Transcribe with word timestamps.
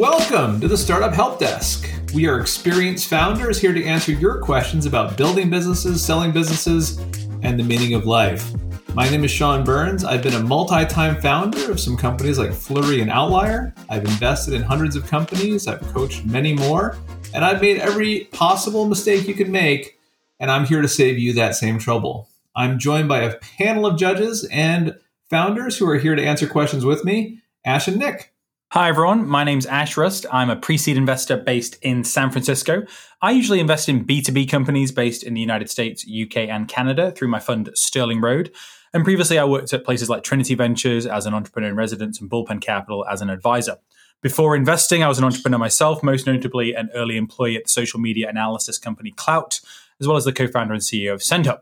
Welcome 0.00 0.62
to 0.62 0.66
the 0.66 0.78
Startup 0.78 1.12
Help 1.12 1.38
Desk. 1.38 1.86
We 2.14 2.26
are 2.26 2.40
experienced 2.40 3.10
founders 3.10 3.60
here 3.60 3.74
to 3.74 3.84
answer 3.84 4.12
your 4.12 4.38
questions 4.38 4.86
about 4.86 5.18
building 5.18 5.50
businesses, 5.50 6.02
selling 6.02 6.32
businesses, 6.32 6.96
and 7.42 7.60
the 7.60 7.64
meaning 7.64 7.92
of 7.92 8.06
life. 8.06 8.50
My 8.94 9.10
name 9.10 9.24
is 9.24 9.30
Sean 9.30 9.62
Byrnes. 9.62 10.02
I've 10.02 10.22
been 10.22 10.32
a 10.32 10.42
multi 10.42 10.86
time 10.86 11.20
founder 11.20 11.70
of 11.70 11.78
some 11.78 11.98
companies 11.98 12.38
like 12.38 12.54
Flurry 12.54 13.02
and 13.02 13.10
Outlier. 13.10 13.74
I've 13.90 14.06
invested 14.06 14.54
in 14.54 14.62
hundreds 14.62 14.96
of 14.96 15.06
companies, 15.06 15.68
I've 15.68 15.82
coached 15.92 16.24
many 16.24 16.54
more, 16.54 16.96
and 17.34 17.44
I've 17.44 17.60
made 17.60 17.76
every 17.76 18.20
possible 18.32 18.88
mistake 18.88 19.28
you 19.28 19.34
can 19.34 19.52
make, 19.52 19.98
and 20.38 20.50
I'm 20.50 20.64
here 20.64 20.80
to 20.80 20.88
save 20.88 21.18
you 21.18 21.34
that 21.34 21.56
same 21.56 21.78
trouble. 21.78 22.26
I'm 22.56 22.78
joined 22.78 23.08
by 23.08 23.20
a 23.20 23.36
panel 23.36 23.84
of 23.84 23.98
judges 23.98 24.48
and 24.50 24.96
founders 25.28 25.76
who 25.76 25.86
are 25.90 25.98
here 25.98 26.16
to 26.16 26.24
answer 26.24 26.46
questions 26.46 26.86
with 26.86 27.04
me, 27.04 27.42
Ash 27.66 27.86
and 27.86 27.98
Nick. 27.98 28.32
Hi, 28.72 28.88
everyone. 28.88 29.26
My 29.26 29.42
name's 29.42 29.66
Ash 29.66 29.96
Rust. 29.96 30.26
I'm 30.30 30.48
a 30.48 30.54
pre 30.54 30.78
seed 30.78 30.96
investor 30.96 31.36
based 31.36 31.76
in 31.82 32.04
San 32.04 32.30
Francisco. 32.30 32.84
I 33.20 33.32
usually 33.32 33.58
invest 33.58 33.88
in 33.88 34.04
B2B 34.04 34.48
companies 34.48 34.92
based 34.92 35.24
in 35.24 35.34
the 35.34 35.40
United 35.40 35.68
States, 35.68 36.06
UK, 36.06 36.48
and 36.48 36.68
Canada 36.68 37.10
through 37.10 37.26
my 37.26 37.40
fund 37.40 37.68
Sterling 37.74 38.20
Road. 38.20 38.52
And 38.94 39.02
previously, 39.02 39.40
I 39.40 39.44
worked 39.44 39.72
at 39.72 39.84
places 39.84 40.08
like 40.08 40.22
Trinity 40.22 40.54
Ventures 40.54 41.04
as 41.04 41.26
an 41.26 41.34
entrepreneur 41.34 41.70
in 41.70 41.74
residence 41.74 42.20
and 42.20 42.30
Bullpen 42.30 42.60
Capital 42.60 43.04
as 43.10 43.20
an 43.20 43.28
advisor. 43.28 43.78
Before 44.22 44.54
investing, 44.54 45.02
I 45.02 45.08
was 45.08 45.18
an 45.18 45.24
entrepreneur 45.24 45.58
myself, 45.58 46.00
most 46.04 46.28
notably 46.28 46.72
an 46.72 46.90
early 46.94 47.16
employee 47.16 47.56
at 47.56 47.64
the 47.64 47.70
social 47.70 47.98
media 47.98 48.28
analysis 48.28 48.78
company 48.78 49.10
Klout, 49.10 49.64
as 50.00 50.06
well 50.06 50.16
as 50.16 50.24
the 50.24 50.32
co 50.32 50.46
founder 50.46 50.74
and 50.74 50.82
CEO 50.82 51.12
of 51.12 51.22
SendHub. 51.22 51.58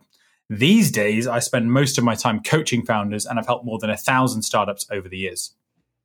These 0.50 0.92
days, 0.92 1.26
I 1.26 1.38
spend 1.38 1.72
most 1.72 1.96
of 1.96 2.04
my 2.04 2.16
time 2.16 2.42
coaching 2.42 2.84
founders, 2.84 3.24
and 3.24 3.38
I've 3.38 3.46
helped 3.46 3.64
more 3.64 3.78
than 3.78 3.88
a 3.88 3.96
thousand 3.96 4.42
startups 4.42 4.86
over 4.90 5.08
the 5.08 5.16
years. 5.16 5.54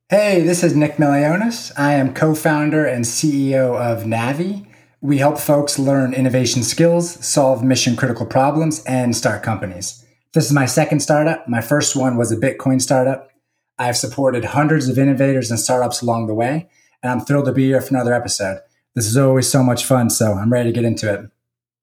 Hey, 0.10 0.42
this 0.42 0.66
is 0.66 0.76
Nick 0.76 0.98
Milionis. 0.98 1.72
I 1.78 1.94
am 1.94 2.14
co 2.14 2.36
founder 2.36 2.86
and 2.86 3.06
CEO 3.06 3.80
of 3.80 4.04
Navi. 4.04 4.68
We 5.00 5.18
help 5.18 5.38
folks 5.40 5.80
learn 5.80 6.14
innovation 6.14 6.62
skills, 6.62 7.26
solve 7.26 7.64
mission 7.64 7.96
critical 7.96 8.26
problems, 8.26 8.84
and 8.84 9.16
start 9.16 9.44
companies. 9.44 10.06
This 10.34 10.46
is 10.46 10.52
my 10.52 10.66
second 10.66 11.00
startup. 11.00 11.48
My 11.48 11.62
first 11.62 11.96
one 11.96 12.18
was 12.18 12.34
a 12.34 12.38
Bitcoin 12.38 12.82
startup. 12.82 13.32
I've 13.80 13.96
supported 13.96 14.44
hundreds 14.44 14.90
of 14.90 15.00
innovators 15.00 15.50
and 15.50 15.60
startups 15.60 16.02
along 16.02 16.28
the 16.28 16.36
way, 16.36 16.68
and 17.02 17.10
I'm 17.10 17.26
thrilled 17.26 17.46
to 17.46 17.54
be 17.54 17.68
here 17.68 17.82
for 17.82 17.96
another 17.96 18.14
episode. 18.14 18.60
This 18.96 19.08
is 19.08 19.16
always 19.16 19.48
so 19.48 19.64
much 19.64 19.86
fun, 19.86 20.10
so 20.10 20.34
I'm 20.34 20.52
ready 20.52 20.70
to 20.70 20.76
get 20.76 20.86
into 20.86 21.12
it. 21.12 21.32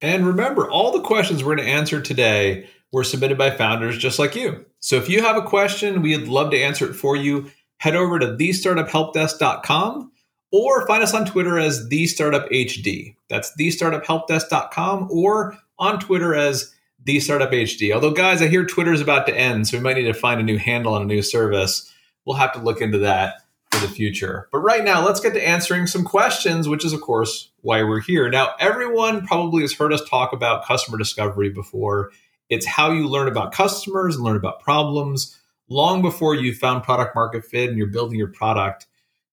And 0.03 0.27
remember, 0.27 0.71
all 0.71 0.93
the 0.93 1.03
questions 1.03 1.43
we're 1.43 1.57
going 1.57 1.67
to 1.67 1.73
answer 1.73 2.03
today 2.03 2.69
were 2.93 3.03
submitted 3.03 3.39
by 3.39 3.51
founders 3.51 3.97
just 3.97 4.19
like 4.19 4.37
you. 4.37 4.67
So 4.81 4.97
if 4.97 5.09
you 5.09 5.23
have 5.23 5.37
a 5.37 5.43
question, 5.43 6.03
we'd 6.03 6.29
love 6.29 6.51
to 6.51 6.61
answer 6.61 6.89
it 6.89 6.95
for 6.95 7.17
you 7.17 7.51
head 7.81 7.97
over 7.97 8.19
to 8.19 8.27
thestartuphelpdesk.com 8.27 10.12
or 10.53 10.86
find 10.86 11.03
us 11.03 11.14
on 11.14 11.25
Twitter 11.25 11.59
as 11.59 11.89
thestartuphd. 11.89 13.14
That's 13.28 13.53
thestartuphelpdesk.com 13.59 15.09
or 15.11 15.56
on 15.78 15.98
Twitter 15.98 16.34
as 16.34 16.75
thestartuphd. 17.05 17.95
Although, 17.95 18.11
guys, 18.11 18.42
I 18.42 18.48
hear 18.48 18.67
Twitter 18.67 18.92
is 18.92 19.00
about 19.00 19.27
to 19.27 19.37
end, 19.37 19.67
so 19.67 19.78
we 19.78 19.83
might 19.83 19.97
need 19.97 20.05
to 20.05 20.14
find 20.14 20.41
a 20.41 20.45
new 20.45 20.59
handle 20.59 20.92
on 20.92 21.03
a 21.03 21.06
new 21.06 21.22
service. 21.22 21.91
We'll 22.27 22.37
have 22.37 22.53
to 22.53 22.61
look 22.61 22.83
into 22.83 22.98
that 22.98 23.42
for 23.70 23.81
the 23.81 23.91
future. 23.91 24.48
But 24.53 24.59
right 24.59 24.84
now, 24.84 25.05
let's 25.05 25.20
get 25.20 25.33
to 25.33 25.48
answering 25.48 25.87
some 25.87 26.05
questions, 26.05 26.69
which 26.69 26.84
is, 26.84 26.92
of 26.92 27.00
course, 27.00 27.50
why 27.62 27.83
we're 27.83 28.00
here. 28.00 28.28
Now, 28.28 28.53
everyone 28.61 29.27
probably 29.27 29.62
has 29.62 29.72
heard 29.72 29.94
us 29.94 30.06
talk 30.06 30.34
about 30.34 30.67
customer 30.67 30.98
discovery 30.98 31.48
before. 31.48 32.11
It's 32.50 32.67
how 32.67 32.91
you 32.91 33.09
learn 33.09 33.28
about 33.28 33.53
customers 33.53 34.17
and 34.17 34.25
learn 34.25 34.37
about 34.37 34.61
problems 34.61 35.40
long 35.71 36.03
before 36.03 36.35
you 36.35 36.53
found 36.53 36.83
product 36.83 37.15
market 37.15 37.45
fit 37.45 37.69
and 37.69 37.79
you're 37.79 37.87
building 37.87 38.19
your 38.19 38.33
product. 38.33 38.87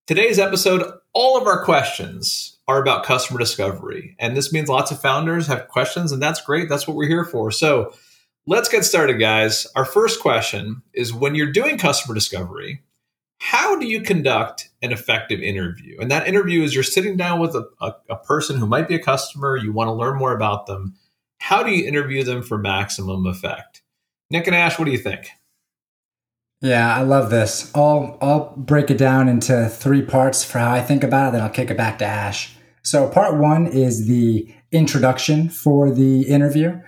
Today's 0.05 0.39
episode, 0.39 0.89
all 1.13 1.37
of 1.37 1.47
our 1.47 1.65
questions 1.65 2.59
are 2.67 2.81
about 2.81 3.03
customer 3.03 3.39
discovery. 3.39 4.15
And 4.19 4.37
this 4.37 4.53
means 4.53 4.69
lots 4.69 4.91
of 4.91 5.01
founders 5.01 5.47
have 5.47 5.67
questions, 5.67 6.11
and 6.11 6.21
that's 6.21 6.41
great. 6.41 6.69
That's 6.69 6.87
what 6.87 6.95
we're 6.95 7.07
here 7.07 7.25
for. 7.25 7.51
So 7.51 7.93
let's 8.45 8.69
get 8.69 8.85
started, 8.85 9.19
guys. 9.19 9.67
Our 9.75 9.83
first 9.83 10.21
question 10.21 10.83
is 10.93 11.13
when 11.13 11.35
you're 11.35 11.51
doing 11.51 11.77
customer 11.77 12.13
discovery, 12.13 12.83
how 13.39 13.77
do 13.79 13.87
you 13.87 14.01
conduct 14.01 14.69
an 14.81 14.91
effective 14.91 15.41
interview? 15.41 15.97
And 15.99 16.09
that 16.11 16.27
interview 16.27 16.63
is 16.63 16.73
you're 16.73 16.83
sitting 16.83 17.17
down 17.17 17.39
with 17.39 17.55
a, 17.55 17.67
a, 17.81 17.93
a 18.09 18.15
person 18.17 18.57
who 18.57 18.67
might 18.67 18.87
be 18.87 18.95
a 18.95 19.03
customer, 19.03 19.57
you 19.57 19.71
want 19.71 19.87
to 19.87 19.93
learn 19.93 20.17
more 20.17 20.35
about 20.35 20.67
them. 20.67 20.95
How 21.39 21.63
do 21.63 21.71
you 21.71 21.87
interview 21.87 22.23
them 22.23 22.41
for 22.41 22.57
maximum 22.57 23.25
effect? 23.25 23.81
Nick 24.29 24.47
and 24.47 24.55
Ash, 24.55 24.77
what 24.77 24.85
do 24.85 24.91
you 24.91 24.97
think? 24.97 25.29
Yeah, 26.61 26.95
I 26.95 27.01
love 27.01 27.29
this. 27.29 27.71
I'll 27.75 28.17
I'll 28.19 28.55
break 28.55 28.89
it 28.89 28.97
down 28.97 29.29
into 29.29 29.69
three 29.69 30.01
parts 30.01 30.43
for 30.43 30.59
how 30.59 30.71
I 30.71 30.81
think 30.81 31.03
about 31.03 31.29
it, 31.29 31.31
then 31.33 31.41
I'll 31.43 31.49
kick 31.49 31.69
it 31.69 31.77
back 31.77 31.99
to 31.99 32.05
Ash. 32.05 32.55
So 32.81 33.09
part 33.09 33.37
one 33.37 33.67
is 33.67 34.07
the 34.07 34.51
introduction 34.71 35.49
for 35.49 35.91
the 35.91 36.21
interview. 36.21 36.79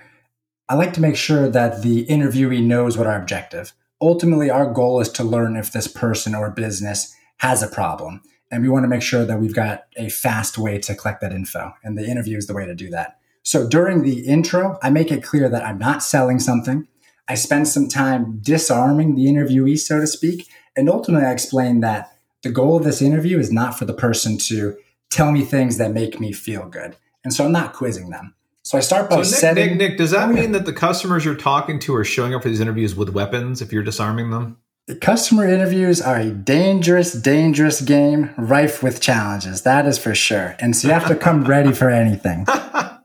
I 0.68 0.74
like 0.74 0.92
to 0.94 1.00
make 1.00 1.16
sure 1.16 1.48
that 1.48 1.82
the 1.82 2.06
interviewee 2.06 2.62
knows 2.62 2.96
what 2.96 3.06
our 3.06 3.20
objective. 3.20 3.72
Ultimately, 4.00 4.50
our 4.50 4.72
goal 4.72 5.00
is 5.00 5.08
to 5.10 5.24
learn 5.24 5.56
if 5.56 5.72
this 5.72 5.88
person 5.88 6.34
or 6.34 6.50
business 6.50 7.14
has 7.38 7.62
a 7.62 7.68
problem. 7.68 8.22
And 8.50 8.62
we 8.62 8.68
want 8.68 8.84
to 8.84 8.88
make 8.88 9.02
sure 9.02 9.24
that 9.24 9.40
we've 9.40 9.54
got 9.54 9.84
a 9.96 10.08
fast 10.08 10.58
way 10.58 10.78
to 10.78 10.94
collect 10.94 11.20
that 11.20 11.32
info. 11.32 11.74
And 11.84 11.96
the 11.96 12.08
interview 12.08 12.36
is 12.36 12.46
the 12.46 12.54
way 12.54 12.66
to 12.66 12.74
do 12.74 12.88
that. 12.90 13.18
So 13.42 13.68
during 13.68 14.02
the 14.02 14.26
intro, 14.26 14.78
I 14.82 14.90
make 14.90 15.12
it 15.12 15.22
clear 15.22 15.48
that 15.48 15.64
I'm 15.64 15.78
not 15.78 16.02
selling 16.02 16.40
something. 16.40 16.86
I 17.30 17.34
spend 17.34 17.68
some 17.68 17.86
time 17.86 18.40
disarming 18.42 19.14
the 19.14 19.26
interviewee, 19.26 19.78
so 19.78 20.00
to 20.00 20.06
speak. 20.08 20.48
And 20.76 20.90
ultimately, 20.90 21.24
I 21.24 21.30
explain 21.30 21.78
that 21.78 22.12
the 22.42 22.50
goal 22.50 22.76
of 22.76 22.82
this 22.82 23.00
interview 23.00 23.38
is 23.38 23.52
not 23.52 23.78
for 23.78 23.84
the 23.84 23.94
person 23.94 24.36
to 24.38 24.76
tell 25.10 25.30
me 25.30 25.42
things 25.42 25.78
that 25.78 25.92
make 25.92 26.18
me 26.18 26.32
feel 26.32 26.66
good. 26.66 26.96
And 27.22 27.32
so 27.32 27.44
I'm 27.44 27.52
not 27.52 27.72
quizzing 27.72 28.10
them. 28.10 28.34
So 28.64 28.78
I 28.78 28.80
start 28.80 29.08
by 29.08 29.22
so 29.22 29.30
Nick, 29.30 29.40
setting. 29.40 29.68
Nick, 29.68 29.90
Nick, 29.90 29.98
does 29.98 30.10
that 30.10 30.28
oh, 30.28 30.32
mean 30.32 30.50
that 30.52 30.66
the 30.66 30.72
customers 30.72 31.24
you're 31.24 31.36
talking 31.36 31.78
to 31.80 31.94
are 31.94 32.04
showing 32.04 32.34
up 32.34 32.42
for 32.42 32.48
these 32.48 32.58
interviews 32.58 32.96
with 32.96 33.10
weapons 33.10 33.62
if 33.62 33.72
you're 33.72 33.84
disarming 33.84 34.30
them? 34.30 34.58
The 34.88 34.96
customer 34.96 35.46
interviews 35.46 36.02
are 36.02 36.16
a 36.16 36.30
dangerous, 36.30 37.12
dangerous 37.12 37.80
game 37.80 38.34
rife 38.36 38.82
with 38.82 39.00
challenges. 39.00 39.62
That 39.62 39.86
is 39.86 39.98
for 39.98 40.16
sure. 40.16 40.56
And 40.58 40.74
so 40.74 40.88
you 40.88 40.94
have 40.94 41.06
to 41.06 41.14
come 41.14 41.44
ready 41.54 41.72
for 41.72 41.90
anything. 41.90 42.46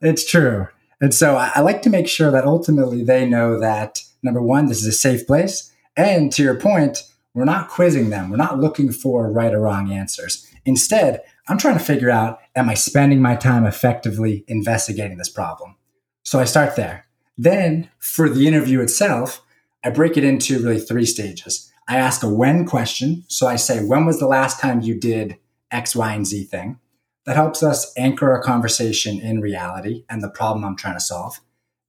It's 0.02 0.30
true. 0.30 0.68
And 1.02 1.14
so 1.14 1.36
I, 1.36 1.52
I 1.56 1.62
like 1.62 1.82
to 1.84 1.90
make 1.90 2.08
sure 2.08 2.30
that 2.30 2.46
ultimately 2.46 3.04
they 3.04 3.28
know 3.28 3.60
that 3.60 4.04
number 4.26 4.42
one, 4.42 4.66
this 4.66 4.82
is 4.82 4.88
a 4.88 4.92
safe 4.92 5.26
place. 5.26 5.72
And 5.96 6.32
to 6.34 6.44
your 6.44 6.60
point, 6.60 7.04
we're 7.34 7.46
not 7.46 7.70
quizzing 7.70 8.10
them. 8.10 8.30
We're 8.30 8.38
not 8.38 8.60
looking 8.60 8.92
for 8.92 9.32
right 9.32 9.54
or 9.54 9.62
wrong 9.62 9.92
answers. 9.92 10.52
Instead, 10.66 11.22
I'm 11.48 11.58
trying 11.58 11.78
to 11.78 11.84
figure 11.84 12.10
out 12.10 12.40
am 12.56 12.70
I 12.70 12.74
spending 12.74 13.22
my 13.22 13.36
time 13.36 13.66
effectively 13.66 14.44
investigating 14.48 15.18
this 15.18 15.30
problem? 15.30 15.76
So 16.24 16.40
I 16.40 16.46
start 16.46 16.76
there. 16.76 17.06
Then 17.38 17.90
for 18.00 18.30
the 18.30 18.48
interview 18.48 18.82
itself, 18.82 19.42
I 19.84 19.92
break 19.92 20.18
it 20.18 20.24
into 20.24 20.64
really 20.64 20.80
three 20.80 21.06
stages. 21.06 21.72
I 21.88 21.98
ask 21.98 22.24
a 22.24 22.30
when 22.30 22.66
question. 22.66 23.26
So 23.28 23.48
I 23.48 23.58
say, 23.58 23.84
when 23.84 24.06
was 24.06 24.20
the 24.20 24.28
last 24.28 24.60
time 24.60 24.82
you 24.82 25.00
did 25.00 25.38
X, 25.72 25.96
Y, 25.96 26.14
and 26.14 26.26
Z 26.26 26.46
thing? 26.46 26.80
That 27.26 27.36
helps 27.36 27.62
us 27.62 27.92
anchor 27.98 28.32
our 28.32 28.42
conversation 28.42 29.20
in 29.20 29.42
reality 29.42 30.06
and 30.10 30.24
the 30.24 30.30
problem 30.30 30.64
I'm 30.64 30.76
trying 30.76 30.96
to 30.96 31.00
solve. 31.00 31.40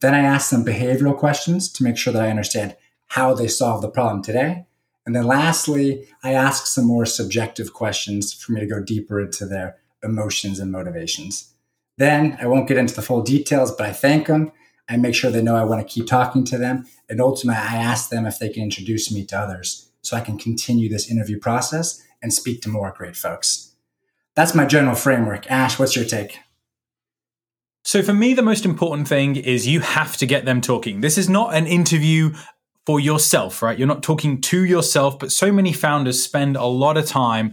Then 0.00 0.14
I 0.14 0.20
ask 0.20 0.50
them 0.50 0.64
behavioral 0.64 1.16
questions 1.16 1.72
to 1.72 1.84
make 1.84 1.96
sure 1.96 2.12
that 2.12 2.22
I 2.22 2.30
understand 2.30 2.76
how 3.08 3.34
they 3.34 3.48
solve 3.48 3.82
the 3.82 3.88
problem 3.88 4.22
today. 4.22 4.66
And 5.04 5.14
then 5.14 5.26
lastly, 5.26 6.06
I 6.22 6.32
ask 6.32 6.66
some 6.66 6.84
more 6.84 7.06
subjective 7.06 7.72
questions 7.72 8.32
for 8.32 8.52
me 8.52 8.60
to 8.60 8.66
go 8.66 8.82
deeper 8.82 9.20
into 9.20 9.46
their 9.46 9.76
emotions 10.02 10.58
and 10.58 10.72
motivations. 10.72 11.54
Then 11.96 12.36
I 12.40 12.46
won't 12.46 12.68
get 12.68 12.76
into 12.76 12.94
the 12.94 13.02
full 13.02 13.22
details, 13.22 13.72
but 13.72 13.86
I 13.86 13.92
thank 13.92 14.26
them. 14.26 14.52
I 14.88 14.96
make 14.96 15.14
sure 15.14 15.30
they 15.30 15.42
know 15.42 15.56
I 15.56 15.64
want 15.64 15.86
to 15.86 15.92
keep 15.92 16.06
talking 16.06 16.44
to 16.44 16.58
them. 16.58 16.86
And 17.08 17.20
ultimately, 17.20 17.60
I 17.60 17.76
ask 17.76 18.10
them 18.10 18.26
if 18.26 18.38
they 18.38 18.48
can 18.48 18.64
introduce 18.64 19.10
me 19.12 19.24
to 19.26 19.38
others 19.38 19.90
so 20.02 20.16
I 20.16 20.20
can 20.20 20.38
continue 20.38 20.88
this 20.88 21.10
interview 21.10 21.38
process 21.38 22.02
and 22.22 22.32
speak 22.32 22.62
to 22.62 22.68
more 22.68 22.92
great 22.96 23.16
folks. 23.16 23.74
That's 24.34 24.54
my 24.54 24.66
general 24.66 24.96
framework. 24.96 25.50
Ash, 25.50 25.78
what's 25.78 25.96
your 25.96 26.04
take? 26.04 26.40
So 27.86 28.02
for 28.02 28.12
me, 28.12 28.34
the 28.34 28.42
most 28.42 28.64
important 28.64 29.06
thing 29.06 29.36
is 29.36 29.68
you 29.68 29.78
have 29.78 30.16
to 30.16 30.26
get 30.26 30.44
them 30.44 30.60
talking. 30.60 31.02
This 31.02 31.16
is 31.16 31.28
not 31.28 31.54
an 31.54 31.68
interview 31.68 32.34
for 32.84 32.98
yourself, 32.98 33.62
right? 33.62 33.78
You're 33.78 33.86
not 33.86 34.02
talking 34.02 34.40
to 34.40 34.64
yourself, 34.64 35.20
but 35.20 35.30
so 35.30 35.52
many 35.52 35.72
founders 35.72 36.20
spend 36.20 36.56
a 36.56 36.64
lot 36.64 36.96
of 36.96 37.06
time 37.06 37.52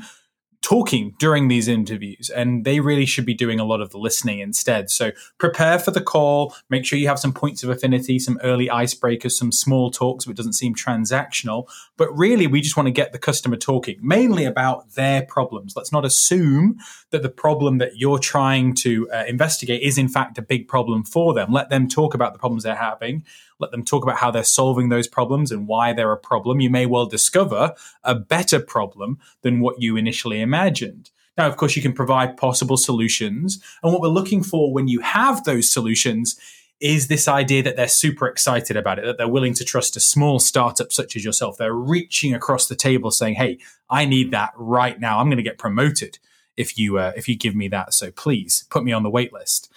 talking 0.63 1.13
during 1.19 1.49
these 1.49 1.67
interviews 1.67 2.29
and 2.29 2.63
they 2.63 2.79
really 2.79 3.05
should 3.05 3.25
be 3.25 3.33
doing 3.33 3.59
a 3.59 3.65
lot 3.65 3.81
of 3.81 3.91
the 3.91 3.97
listening 3.97 4.39
instead. 4.39 4.89
So 4.89 5.11
prepare 5.37 5.77
for 5.77 5.91
the 5.91 6.01
call. 6.01 6.55
Make 6.69 6.85
sure 6.85 6.97
you 6.97 7.09
have 7.09 7.19
some 7.19 7.33
points 7.33 7.63
of 7.63 7.69
affinity 7.69 8.17
some 8.17 8.39
early 8.43 8.67
icebreakers 8.67 9.31
some 9.31 9.51
small 9.51 9.91
talks 9.91 10.25
so 10.25 10.31
it 10.31 10.37
doesn't 10.37 10.53
seem 10.53 10.73
transactional. 10.73 11.67
But 11.97 12.17
really 12.17 12.47
we 12.47 12.61
just 12.61 12.77
want 12.77 12.87
to 12.87 12.91
get 12.91 13.11
the 13.11 13.19
customer 13.19 13.57
talking 13.57 13.99
mainly 14.01 14.45
about 14.45 14.91
their 14.95 15.23
problems. 15.23 15.75
Let's 15.75 15.91
not 15.91 16.05
assume 16.05 16.77
that 17.11 17.21
the 17.21 17.29
problem 17.29 17.77
that 17.79 17.97
you're 17.97 18.19
trying 18.19 18.73
to 18.75 19.09
uh, 19.11 19.25
investigate 19.27 19.81
is 19.81 19.97
in 19.97 20.07
fact 20.07 20.37
a 20.37 20.41
big 20.41 20.69
problem 20.69 21.03
for 21.03 21.33
them. 21.33 21.51
Let 21.51 21.69
them 21.69 21.89
talk 21.89 22.13
about 22.13 22.31
the 22.31 22.39
problems 22.39 22.63
they're 22.63 22.75
having 22.75 23.23
let 23.63 23.71
them 23.71 23.83
talk 23.85 24.03
about 24.03 24.17
how 24.17 24.31
they're 24.31 24.43
solving 24.43 24.89
those 24.89 25.07
problems 25.07 25.51
and 25.51 25.67
why 25.67 25.93
they're 25.93 26.11
a 26.11 26.17
problem. 26.17 26.59
You 26.59 26.69
may 26.69 26.85
well 26.85 27.05
discover 27.05 27.73
a 28.03 28.15
better 28.15 28.59
problem 28.59 29.19
than 29.41 29.59
what 29.59 29.81
you 29.81 29.97
initially 29.97 30.41
imagined. 30.41 31.09
Now, 31.37 31.47
of 31.47 31.57
course, 31.57 31.75
you 31.75 31.81
can 31.81 31.93
provide 31.93 32.37
possible 32.37 32.77
solutions. 32.77 33.59
And 33.81 33.91
what 33.91 34.01
we're 34.01 34.09
looking 34.09 34.43
for 34.43 34.71
when 34.71 34.87
you 34.87 34.99
have 34.99 35.43
those 35.43 35.71
solutions 35.71 36.39
is 36.79 37.07
this 37.07 37.27
idea 37.27 37.63
that 37.63 37.75
they're 37.75 37.87
super 37.87 38.27
excited 38.27 38.75
about 38.75 38.99
it, 38.99 39.05
that 39.05 39.17
they're 39.17 39.27
willing 39.27 39.53
to 39.53 39.63
trust 39.63 39.95
a 39.95 39.99
small 39.99 40.37
startup 40.39 40.91
such 40.91 41.15
as 41.15 41.23
yourself. 41.23 41.57
They're 41.57 41.73
reaching 41.73 42.33
across 42.33 42.67
the 42.67 42.75
table 42.75 43.09
saying, 43.09 43.35
Hey, 43.35 43.57
I 43.89 44.05
need 44.05 44.31
that 44.31 44.51
right 44.57 44.99
now. 44.99 45.19
I'm 45.19 45.27
going 45.27 45.37
to 45.37 45.43
get 45.43 45.57
promoted 45.57 46.19
if 46.57 46.77
you, 46.77 46.99
uh, 46.99 47.13
if 47.15 47.27
you 47.27 47.35
give 47.35 47.55
me 47.55 47.67
that. 47.69 47.93
So 47.93 48.11
please 48.11 48.65
put 48.69 48.83
me 48.83 48.91
on 48.91 49.03
the 49.03 49.09
wait 49.09 49.31
list. 49.33 49.71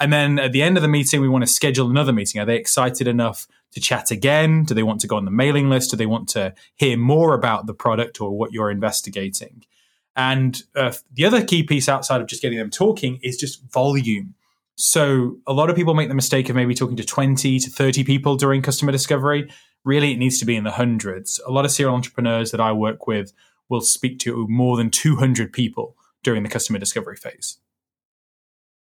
And 0.00 0.12
then 0.12 0.38
at 0.38 0.52
the 0.52 0.62
end 0.62 0.76
of 0.76 0.82
the 0.82 0.88
meeting, 0.88 1.20
we 1.20 1.28
want 1.28 1.42
to 1.42 1.50
schedule 1.50 1.88
another 1.88 2.12
meeting. 2.12 2.40
Are 2.40 2.44
they 2.44 2.56
excited 2.56 3.06
enough 3.06 3.46
to 3.72 3.80
chat 3.80 4.10
again? 4.10 4.64
Do 4.64 4.74
they 4.74 4.82
want 4.82 5.00
to 5.00 5.06
go 5.06 5.16
on 5.16 5.24
the 5.24 5.30
mailing 5.30 5.70
list? 5.70 5.90
Do 5.90 5.96
they 5.96 6.06
want 6.06 6.28
to 6.30 6.54
hear 6.76 6.96
more 6.96 7.34
about 7.34 7.66
the 7.66 7.74
product 7.74 8.20
or 8.20 8.36
what 8.36 8.52
you're 8.52 8.70
investigating? 8.70 9.64
And 10.14 10.62
uh, 10.74 10.92
the 11.12 11.24
other 11.24 11.44
key 11.44 11.62
piece 11.62 11.88
outside 11.88 12.20
of 12.20 12.26
just 12.26 12.42
getting 12.42 12.58
them 12.58 12.70
talking 12.70 13.18
is 13.22 13.36
just 13.36 13.62
volume. 13.72 14.34
So 14.74 15.38
a 15.46 15.52
lot 15.52 15.70
of 15.70 15.76
people 15.76 15.94
make 15.94 16.08
the 16.08 16.14
mistake 16.14 16.48
of 16.48 16.56
maybe 16.56 16.74
talking 16.74 16.96
to 16.96 17.04
20 17.04 17.58
to 17.58 17.70
30 17.70 18.04
people 18.04 18.36
during 18.36 18.62
customer 18.62 18.92
discovery. 18.92 19.50
Really, 19.84 20.12
it 20.12 20.18
needs 20.18 20.38
to 20.38 20.44
be 20.44 20.56
in 20.56 20.64
the 20.64 20.72
hundreds. 20.72 21.40
A 21.46 21.50
lot 21.50 21.64
of 21.64 21.70
serial 21.70 21.94
entrepreneurs 21.94 22.50
that 22.50 22.60
I 22.60 22.72
work 22.72 23.06
with 23.06 23.32
will 23.68 23.80
speak 23.80 24.18
to 24.20 24.46
more 24.48 24.76
than 24.76 24.90
200 24.90 25.52
people 25.52 25.96
during 26.22 26.42
the 26.42 26.48
customer 26.48 26.78
discovery 26.78 27.16
phase. 27.16 27.58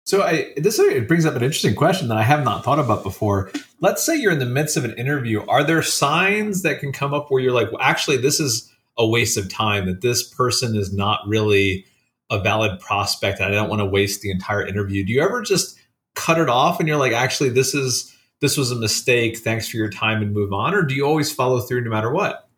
So 0.06 0.22
I, 0.22 0.52
this 0.56 0.80
brings 1.08 1.26
up 1.26 1.34
an 1.34 1.42
interesting 1.42 1.74
question 1.74 2.06
that 2.08 2.16
I 2.16 2.22
have 2.22 2.44
not 2.44 2.62
thought 2.62 2.78
about 2.78 3.02
before. 3.02 3.50
Let's 3.80 4.06
say 4.06 4.14
you're 4.16 4.30
in 4.30 4.38
the 4.38 4.46
midst 4.46 4.76
of 4.76 4.84
an 4.84 4.94
interview. 4.94 5.44
Are 5.48 5.64
there 5.64 5.82
signs 5.82 6.62
that 6.62 6.78
can 6.78 6.92
come 6.92 7.12
up 7.12 7.28
where 7.28 7.42
you're 7.42 7.52
like, 7.52 7.72
well, 7.72 7.82
actually, 7.82 8.18
this 8.18 8.38
is 8.38 8.72
a 8.96 9.06
waste 9.06 9.36
of 9.36 9.52
time, 9.52 9.86
that 9.86 10.02
this 10.02 10.22
person 10.22 10.76
is 10.76 10.92
not 10.92 11.20
really 11.26 11.84
a 12.30 12.40
valid 12.40 12.80
prospect 12.80 13.40
I 13.40 13.50
don't 13.50 13.68
want 13.68 13.80
to 13.80 13.86
waste 13.86 14.20
the 14.20 14.30
entire 14.30 14.66
interview. 14.66 15.04
Do 15.04 15.12
you 15.12 15.22
ever 15.22 15.42
just 15.42 15.76
cut 16.14 16.40
it 16.40 16.48
off 16.48 16.80
and 16.80 16.88
you're 16.88 16.96
like, 16.96 17.12
actually, 17.12 17.50
this 17.50 17.74
is 17.74 18.12
this 18.40 18.56
was 18.56 18.70
a 18.70 18.76
mistake. 18.76 19.38
Thanks 19.38 19.68
for 19.68 19.76
your 19.76 19.90
time 19.90 20.22
and 20.22 20.32
move 20.32 20.52
on? 20.52 20.74
Or 20.74 20.82
do 20.82 20.94
you 20.94 21.04
always 21.04 21.32
follow 21.32 21.60
through 21.60 21.82
no 21.82 21.90
matter 21.90 22.10
what? 22.10 22.48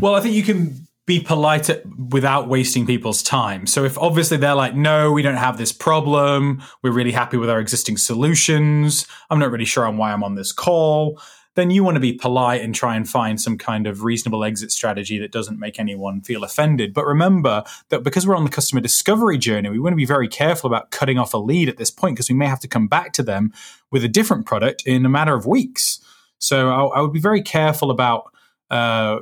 Well, 0.00 0.14
I 0.14 0.20
think 0.20 0.34
you 0.34 0.42
can 0.42 0.86
be 1.06 1.20
polite 1.20 1.68
without 2.10 2.48
wasting 2.48 2.86
people's 2.86 3.22
time. 3.22 3.66
So 3.66 3.84
if 3.84 3.98
obviously 3.98 4.36
they're 4.36 4.54
like, 4.54 4.76
no, 4.76 5.10
we 5.10 5.22
don't 5.22 5.36
have 5.36 5.58
this 5.58 5.72
problem. 5.72 6.62
We're 6.82 6.92
really 6.92 7.12
happy 7.12 7.36
with 7.36 7.50
our 7.50 7.58
existing 7.58 7.96
solutions. 7.96 9.06
I'm 9.28 9.38
not 9.38 9.50
really 9.50 9.64
sure 9.64 9.86
on 9.86 9.96
why 9.96 10.12
I'm 10.12 10.22
on 10.22 10.36
this 10.36 10.52
call 10.52 11.18
then 11.54 11.70
you 11.70 11.84
want 11.84 11.96
to 11.96 12.00
be 12.00 12.14
polite 12.14 12.62
and 12.62 12.74
try 12.74 12.96
and 12.96 13.08
find 13.08 13.40
some 13.40 13.58
kind 13.58 13.86
of 13.86 14.02
reasonable 14.02 14.44
exit 14.44 14.72
strategy 14.72 15.18
that 15.18 15.32
doesn't 15.32 15.58
make 15.58 15.78
anyone 15.78 16.22
feel 16.22 16.44
offended. 16.44 16.94
But 16.94 17.04
remember 17.04 17.64
that 17.90 18.02
because 18.02 18.26
we're 18.26 18.36
on 18.36 18.44
the 18.44 18.50
customer 18.50 18.80
discovery 18.80 19.36
journey, 19.36 19.68
we 19.68 19.78
want 19.78 19.92
to 19.92 19.98
be 19.98 20.06
very 20.06 20.28
careful 20.28 20.68
about 20.68 20.90
cutting 20.90 21.18
off 21.18 21.34
a 21.34 21.38
lead 21.38 21.68
at 21.68 21.76
this 21.76 21.90
point 21.90 22.16
because 22.16 22.30
we 22.30 22.36
may 22.36 22.46
have 22.46 22.60
to 22.60 22.68
come 22.68 22.88
back 22.88 23.12
to 23.14 23.22
them 23.22 23.52
with 23.90 24.02
a 24.02 24.08
different 24.08 24.46
product 24.46 24.82
in 24.86 25.04
a 25.04 25.10
matter 25.10 25.34
of 25.34 25.46
weeks. 25.46 26.00
So 26.38 26.70
I, 26.70 26.98
I 26.98 27.00
would 27.02 27.12
be 27.12 27.20
very 27.20 27.42
careful 27.42 27.90
about 27.90 28.32
uh, 28.70 29.18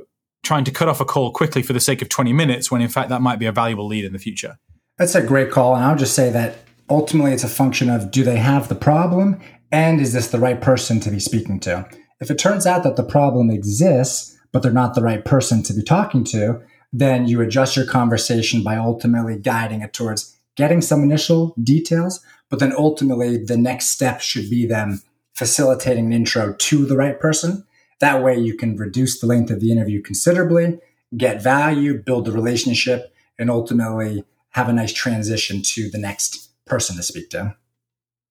trying 0.50 0.64
to 0.64 0.72
cut 0.72 0.88
off 0.88 1.00
a 1.00 1.04
call 1.04 1.30
quickly 1.30 1.62
for 1.62 1.72
the 1.72 1.78
sake 1.78 2.02
of 2.02 2.08
20 2.08 2.32
minutes 2.32 2.72
when 2.72 2.82
in 2.82 2.88
fact 2.88 3.08
that 3.08 3.22
might 3.22 3.38
be 3.38 3.46
a 3.46 3.52
valuable 3.52 3.86
lead 3.86 4.04
in 4.04 4.12
the 4.12 4.18
future. 4.18 4.58
That's 4.98 5.14
a 5.14 5.22
great 5.22 5.52
call. 5.52 5.76
And 5.76 5.84
I'll 5.84 5.94
just 5.94 6.12
say 6.12 6.28
that 6.30 6.56
ultimately 6.88 7.32
it's 7.32 7.44
a 7.44 7.48
function 7.48 7.88
of 7.88 8.10
do 8.10 8.24
they 8.24 8.38
have 8.38 8.68
the 8.68 8.74
problem 8.74 9.40
and 9.70 10.00
is 10.00 10.12
this 10.12 10.26
the 10.26 10.40
right 10.40 10.60
person 10.60 10.98
to 11.02 11.10
be 11.12 11.20
speaking 11.20 11.60
to? 11.60 11.88
If 12.20 12.32
it 12.32 12.38
turns 12.40 12.66
out 12.66 12.82
that 12.82 12.96
the 12.96 13.04
problem 13.04 13.48
exists, 13.48 14.36
but 14.50 14.64
they're 14.64 14.72
not 14.72 14.96
the 14.96 15.04
right 15.04 15.24
person 15.24 15.62
to 15.62 15.72
be 15.72 15.84
talking 15.84 16.24
to, 16.24 16.60
then 16.92 17.28
you 17.28 17.40
adjust 17.40 17.76
your 17.76 17.86
conversation 17.86 18.64
by 18.64 18.74
ultimately 18.74 19.38
guiding 19.38 19.82
it 19.82 19.92
towards 19.92 20.36
getting 20.56 20.80
some 20.80 21.04
initial 21.04 21.54
details, 21.62 22.18
but 22.48 22.58
then 22.58 22.74
ultimately 22.76 23.36
the 23.36 23.56
next 23.56 23.90
step 23.90 24.20
should 24.20 24.50
be 24.50 24.66
them 24.66 25.00
facilitating 25.32 26.06
an 26.06 26.12
intro 26.12 26.54
to 26.54 26.86
the 26.86 26.96
right 26.96 27.20
person. 27.20 27.64
That 28.00 28.22
way 28.22 28.38
you 28.38 28.56
can 28.56 28.76
reduce 28.76 29.20
the 29.20 29.26
length 29.26 29.50
of 29.50 29.60
the 29.60 29.70
interview 29.70 30.02
considerably, 30.02 30.78
get 31.16 31.42
value, 31.42 32.02
build 32.02 32.24
the 32.24 32.32
relationship, 32.32 33.14
and 33.38 33.50
ultimately 33.50 34.24
have 34.50 34.68
a 34.68 34.72
nice 34.72 34.92
transition 34.92 35.62
to 35.62 35.90
the 35.90 35.98
next 35.98 36.50
person 36.64 36.96
to 36.96 37.02
speak 37.02 37.30
to. 37.30 37.56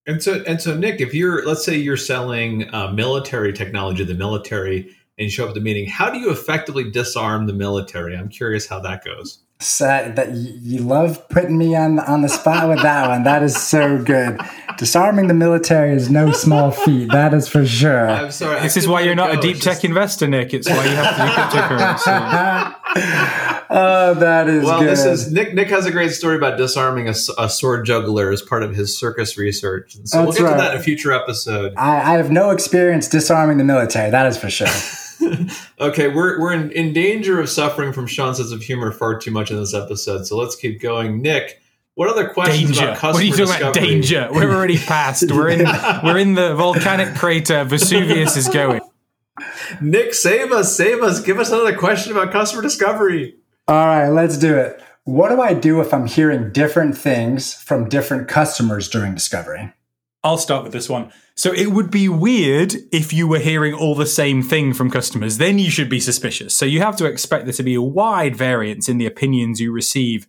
And 0.05 0.23
so, 0.23 0.43
and 0.47 0.59
so, 0.59 0.75
Nick, 0.75 1.01
if 1.01 1.13
you're, 1.13 1.45
let's 1.45 1.63
say, 1.63 1.75
you're 1.75 1.97
selling 1.97 2.73
uh, 2.73 2.91
military 2.91 3.53
technology, 3.53 4.03
the 4.03 4.15
military, 4.15 4.79
and 5.17 5.25
you 5.25 5.29
show 5.29 5.43
up 5.43 5.49
at 5.49 5.55
the 5.55 5.61
meeting, 5.61 5.87
how 5.87 6.09
do 6.09 6.17
you 6.17 6.31
effectively 6.31 6.89
disarm 6.89 7.45
the 7.45 7.53
military? 7.53 8.15
I'm 8.15 8.29
curious 8.29 8.65
how 8.65 8.79
that 8.79 9.03
goes. 9.03 9.43
So 9.61 9.85
that 10.15 10.31
you 10.33 10.79
love 10.79 11.27
putting 11.27 11.57
me 11.57 11.75
on 11.75 11.99
on 11.99 12.21
the 12.21 12.29
spot 12.29 12.69
with 12.69 12.81
that 12.81 13.09
one. 13.09 13.23
That 13.23 13.43
is 13.43 13.57
so 13.57 14.01
good. 14.01 14.39
Disarming 14.77 15.27
the 15.27 15.33
military 15.33 15.91
is 15.91 16.09
no 16.09 16.31
small 16.31 16.71
feat. 16.71 17.11
That 17.11 17.33
is 17.33 17.49
for 17.49 17.65
sure. 17.65 18.09
I'm 18.09 18.31
sorry. 18.31 18.61
This 18.61 18.77
is 18.77 18.87
why 18.87 19.01
you're 19.01 19.15
not 19.15 19.33
go. 19.33 19.37
a 19.37 19.41
deep 19.41 19.59
tech 19.59 19.83
investor, 19.83 20.29
Nick. 20.29 20.53
It's 20.53 20.69
why 20.69 20.85
you 20.85 20.95
have 20.95 21.13
to 21.17 21.57
do 21.57 21.61
cryptocurrency. 21.61 22.75
oh, 23.69 24.13
that 24.13 24.47
is 24.47 24.63
well. 24.63 24.79
Good. 24.79 24.91
This 24.91 25.03
is 25.03 25.29
Nick. 25.33 25.53
Nick 25.53 25.67
has 25.67 25.85
a 25.85 25.91
great 25.91 26.11
story 26.11 26.37
about 26.37 26.57
disarming 26.57 27.09
a, 27.09 27.13
a 27.37 27.49
sword 27.49 27.85
juggler 27.85 28.31
as 28.31 28.41
part 28.41 28.63
of 28.63 28.73
his 28.73 28.97
circus 28.97 29.37
research. 29.37 29.93
And 29.95 30.07
so 30.07 30.19
That's 30.19 30.27
we'll 30.27 30.37
get 30.37 30.43
right. 30.53 30.57
to 30.57 30.63
that 30.69 30.75
in 30.75 30.79
a 30.79 30.83
future 30.83 31.11
episode. 31.11 31.73
I, 31.75 31.97
I 31.97 32.11
have 32.15 32.31
no 32.31 32.51
experience 32.51 33.09
disarming 33.09 33.57
the 33.57 33.65
military. 33.65 34.09
That 34.09 34.25
is 34.25 34.37
for 34.37 34.49
sure. 34.49 34.67
okay, 35.79 36.07
we're 36.07 36.39
we're 36.39 36.53
in, 36.53 36.71
in 36.71 36.93
danger 36.93 37.39
of 37.39 37.49
suffering 37.49 37.93
from 37.93 38.07
Sean's 38.07 38.37
sense 38.37 38.51
of 38.51 38.61
humor 38.61 38.91
far 38.91 39.19
too 39.19 39.31
much 39.31 39.51
in 39.51 39.57
this 39.57 39.73
episode. 39.73 40.25
So 40.25 40.37
let's 40.37 40.55
keep 40.55 40.81
going. 40.81 41.21
Nick, 41.21 41.61
what 41.95 42.09
other 42.09 42.29
questions 42.29 42.71
danger. 42.71 42.83
about 42.85 42.97
customer 42.97 43.13
What 43.13 43.21
are 43.21 43.25
you 43.25 43.31
talking 43.31 43.45
discovery? 43.45 43.69
about? 43.69 43.89
Danger. 43.89 44.29
We're 44.31 44.55
already 44.55 44.77
past. 44.77 45.31
We're 45.31 45.49
in 45.49 45.59
we're 46.03 46.17
in 46.17 46.35
the 46.35 46.55
volcanic 46.55 47.15
crater 47.15 47.63
Vesuvius 47.65 48.37
is 48.37 48.47
going. 48.47 48.81
Nick, 49.81 50.13
save 50.13 50.51
us, 50.51 50.75
save 50.75 51.01
us. 51.01 51.21
Give 51.21 51.39
us 51.39 51.49
another 51.51 51.75
question 51.77 52.11
about 52.11 52.31
customer 52.31 52.61
discovery. 52.61 53.35
All 53.67 53.85
right, 53.85 54.09
let's 54.09 54.37
do 54.37 54.55
it. 54.55 54.81
What 55.03 55.29
do 55.29 55.41
I 55.41 55.53
do 55.53 55.81
if 55.81 55.93
I'm 55.93 56.05
hearing 56.07 56.51
different 56.51 56.97
things 56.97 57.53
from 57.53 57.89
different 57.89 58.27
customers 58.27 58.89
during 58.89 59.13
discovery? 59.13 59.73
I'll 60.23 60.37
start 60.37 60.63
with 60.63 60.73
this 60.73 60.89
one. 60.89 61.11
So 61.35 61.53
it 61.53 61.67
would 61.67 61.89
be 61.89 62.09
weird 62.09 62.73
if 62.91 63.13
you 63.13 63.27
were 63.27 63.39
hearing 63.39 63.73
all 63.73 63.95
the 63.95 64.05
same 64.05 64.43
thing 64.43 64.73
from 64.73 64.91
customers. 64.91 65.37
Then 65.37 65.59
you 65.59 65.71
should 65.71 65.89
be 65.89 66.01
suspicious. 66.01 66.53
So 66.53 66.65
you 66.65 66.81
have 66.81 66.97
to 66.97 67.05
expect 67.05 67.45
there 67.45 67.53
to 67.53 67.63
be 67.63 67.75
a 67.75 67.81
wide 67.81 68.35
variance 68.35 68.89
in 68.89 68.97
the 68.97 69.05
opinions 69.05 69.61
you 69.61 69.71
receive 69.71 70.27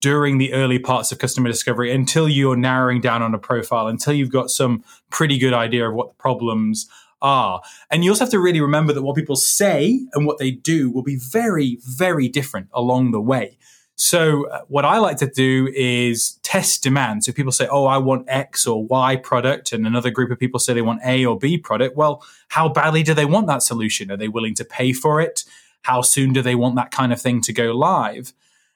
during 0.00 0.38
the 0.38 0.52
early 0.52 0.78
parts 0.78 1.10
of 1.10 1.18
customer 1.18 1.48
discovery 1.48 1.92
until 1.92 2.28
you're 2.28 2.56
narrowing 2.56 3.00
down 3.00 3.22
on 3.22 3.34
a 3.34 3.38
profile, 3.38 3.88
until 3.88 4.12
you've 4.12 4.30
got 4.30 4.50
some 4.50 4.84
pretty 5.10 5.38
good 5.38 5.54
idea 5.54 5.88
of 5.88 5.94
what 5.94 6.10
the 6.10 6.14
problems 6.14 6.88
are. 7.20 7.62
And 7.90 8.04
you 8.04 8.10
also 8.10 8.24
have 8.24 8.32
to 8.32 8.40
really 8.40 8.60
remember 8.60 8.92
that 8.92 9.02
what 9.02 9.16
people 9.16 9.36
say 9.36 10.00
and 10.12 10.26
what 10.26 10.38
they 10.38 10.50
do 10.50 10.90
will 10.90 11.04
be 11.04 11.16
very, 11.16 11.78
very 11.84 12.28
different 12.28 12.68
along 12.72 13.10
the 13.10 13.20
way. 13.20 13.58
So 13.94 14.48
uh, 14.48 14.62
what 14.68 14.84
I 14.84 14.98
like 14.98 15.18
to 15.18 15.26
do 15.26 15.68
is 15.74 16.38
test 16.42 16.82
demand. 16.82 17.24
So 17.24 17.32
people 17.32 17.52
say, 17.52 17.68
"Oh, 17.70 17.84
I 17.84 17.98
want 17.98 18.24
X 18.28 18.66
or 18.66 18.84
Y 18.84 19.16
product," 19.16 19.72
and 19.72 19.86
another 19.86 20.10
group 20.10 20.30
of 20.30 20.38
people 20.38 20.58
say 20.58 20.72
they 20.72 20.82
want 20.82 21.00
A 21.04 21.24
or 21.24 21.38
B 21.38 21.58
product. 21.58 21.96
Well, 21.96 22.24
how 22.48 22.68
badly 22.68 23.02
do 23.02 23.14
they 23.14 23.26
want 23.26 23.46
that 23.48 23.62
solution? 23.62 24.10
Are 24.10 24.16
they 24.16 24.28
willing 24.28 24.54
to 24.56 24.64
pay 24.64 24.92
for 24.92 25.20
it? 25.20 25.44
How 25.82 26.00
soon 26.00 26.32
do 26.32 26.42
they 26.42 26.54
want 26.54 26.76
that 26.76 26.90
kind 26.90 27.12
of 27.12 27.20
thing 27.20 27.40
to 27.42 27.52
go 27.52 27.72
live? 27.72 28.32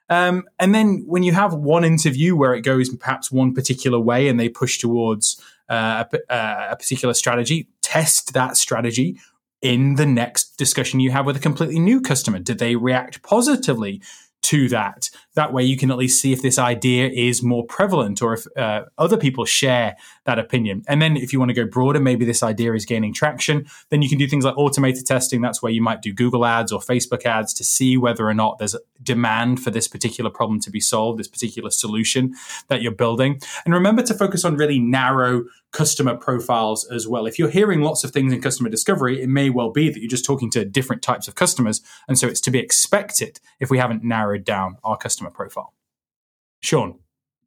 Um, 0.09 0.45
and 0.59 0.75
then 0.75 1.03
when 1.07 1.23
you 1.23 1.33
have 1.33 1.53
one 1.55 1.85
interview 1.85 2.37
where 2.37 2.55
it 2.55 2.61
goes 2.61 2.95
perhaps 2.95 3.33
one 3.33 3.55
particular 3.55 3.99
way 3.99 4.29
and 4.29 4.39
they 4.39 4.49
push 4.49 4.79
towards 4.79 5.41
uh, 5.69 6.05
a, 6.13 6.33
uh, 6.33 6.69
a 6.71 6.77
particular 6.77 7.15
strategy, 7.15 7.69
test 7.83 8.35
that 8.35 8.57
strategy 8.57 9.19
in 9.63 9.97
the 9.97 10.07
next 10.07 10.57
discussion 10.59 11.01
you 11.01 11.11
have 11.11 11.27
with 11.27 11.37
a 11.37 11.41
completely 11.41 11.79
new 11.79 12.01
customer. 12.01 12.39
Did 12.39 12.59
they 12.59 12.77
react 12.77 13.23
positively 13.23 14.01
to 14.47 14.69
that. 14.69 15.11
That 15.35 15.53
way, 15.53 15.65
you 15.65 15.77
can 15.77 15.91
at 15.91 15.99
least 15.99 16.21
see 16.21 16.33
if 16.33 16.41
this 16.41 16.59
idea 16.59 17.09
is 17.09 17.43
more 17.43 17.65
prevalent 17.67 18.23
or 18.23 18.35
if 18.35 18.47
uh, 18.57 18.85
other 18.97 19.17
people 19.17 19.45
share 19.45 19.97
that 20.25 20.39
opinion. 20.39 20.83
And 20.89 21.03
then, 21.03 21.17
if 21.17 21.33
you 21.33 21.39
want 21.39 21.51
to 21.51 21.55
go 21.55 21.67
broader, 21.67 22.01
maybe 22.01 22.25
this 22.25 22.43
idea 22.43 22.73
is 22.73 22.85
gaining 22.85 23.13
traction, 23.13 23.67
then 23.91 24.03
you 24.03 24.09
can 24.09 24.19
do 24.19 24.29
things 24.29 24.45
like 24.45 24.57
automated 24.57 25.05
testing. 25.05 25.41
That's 25.41 25.63
where 25.63 25.73
you 25.73 25.83
might 25.83 26.01
do 26.01 26.13
Google 26.13 26.47
ads 26.47 26.73
or 26.73 26.81
Facebook 26.81 27.27
ads 27.27 27.53
to 27.55 27.65
see 27.65 27.97
whether 27.97 28.27
or 28.27 28.35
not 28.35 28.59
there's 28.59 28.77
demand 29.03 29.63
for 29.63 29.71
this 29.71 29.89
particular 29.89 30.31
problem 30.31 30.61
to 30.61 30.71
be 30.71 30.81
solved, 30.81 31.19
this 31.19 31.29
particular 31.29 31.71
solution 31.71 32.35
that 32.69 32.83
you're 32.83 32.93
building. 32.93 33.41
And 33.65 33.75
remember 33.75 34.03
to 34.05 34.15
focus 34.15 34.45
on 34.45 34.57
really 34.57 34.79
narrow 34.79 35.45
customer 35.73 36.15
profiles 36.17 36.85
as 36.91 37.07
well. 37.07 37.27
If 37.27 37.39
you're 37.39 37.51
hearing 37.51 37.83
lots 37.83 38.03
of 38.05 38.11
things 38.11 38.33
in 38.33 38.41
customer 38.41 38.69
discovery, 38.71 39.21
it 39.23 39.29
may 39.29 39.51
well 39.51 39.71
be 39.71 39.91
that 39.91 40.01
you're 40.01 40.09
just 40.09 40.25
talking 40.25 40.51
to 40.53 40.65
different 40.65 41.03
types 41.03 41.29
of 41.29 41.35
customers. 41.35 41.83
And 42.09 42.19
so 42.19 42.27
it's 42.29 42.41
to 42.43 42.51
be 42.51 42.59
expected 42.59 43.41
if 43.61 43.71
we 43.71 43.79
haven't 43.79 44.03
narrowed 44.05 44.45
down 44.45 44.77
our 44.85 44.97
customer 44.97 45.31
profile. 45.31 45.75
Sean. 46.61 46.99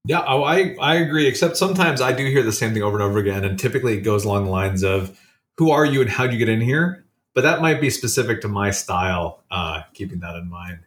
Yeah, 0.06 0.24
oh, 0.28 0.44
I, 0.44 0.76
I 0.80 0.96
agree, 0.96 1.28
except 1.28 1.58
sometimes 1.58 2.02
I 2.02 2.14
do 2.14 2.26
hear 2.26 2.44
the 2.44 2.54
same 2.54 2.74
thing 2.74 2.84
over 2.84 2.96
and 2.98 3.04
over 3.04 3.20
again. 3.20 3.44
And 3.44 3.60
typically 3.60 3.98
it 3.98 4.02
goes 4.02 4.26
along 4.26 4.46
the 4.46 4.52
lines 4.52 4.84
of 4.84 5.20
who 5.58 5.72
are 5.72 5.86
you 5.86 6.02
and 6.02 6.10
how 6.10 6.26
do 6.28 6.34
you 6.34 6.40
get 6.40 6.50
in 6.50 6.62
here? 6.62 7.06
But 7.36 7.42
that 7.42 7.62
might 7.62 7.82
be 7.82 7.90
specific 7.90 8.42
to 8.42 8.48
my 8.48 8.72
style, 8.72 9.44
uh, 9.52 9.82
keeping 9.94 10.20
that 10.20 10.36
in 10.36 10.50
mind. 10.50 10.80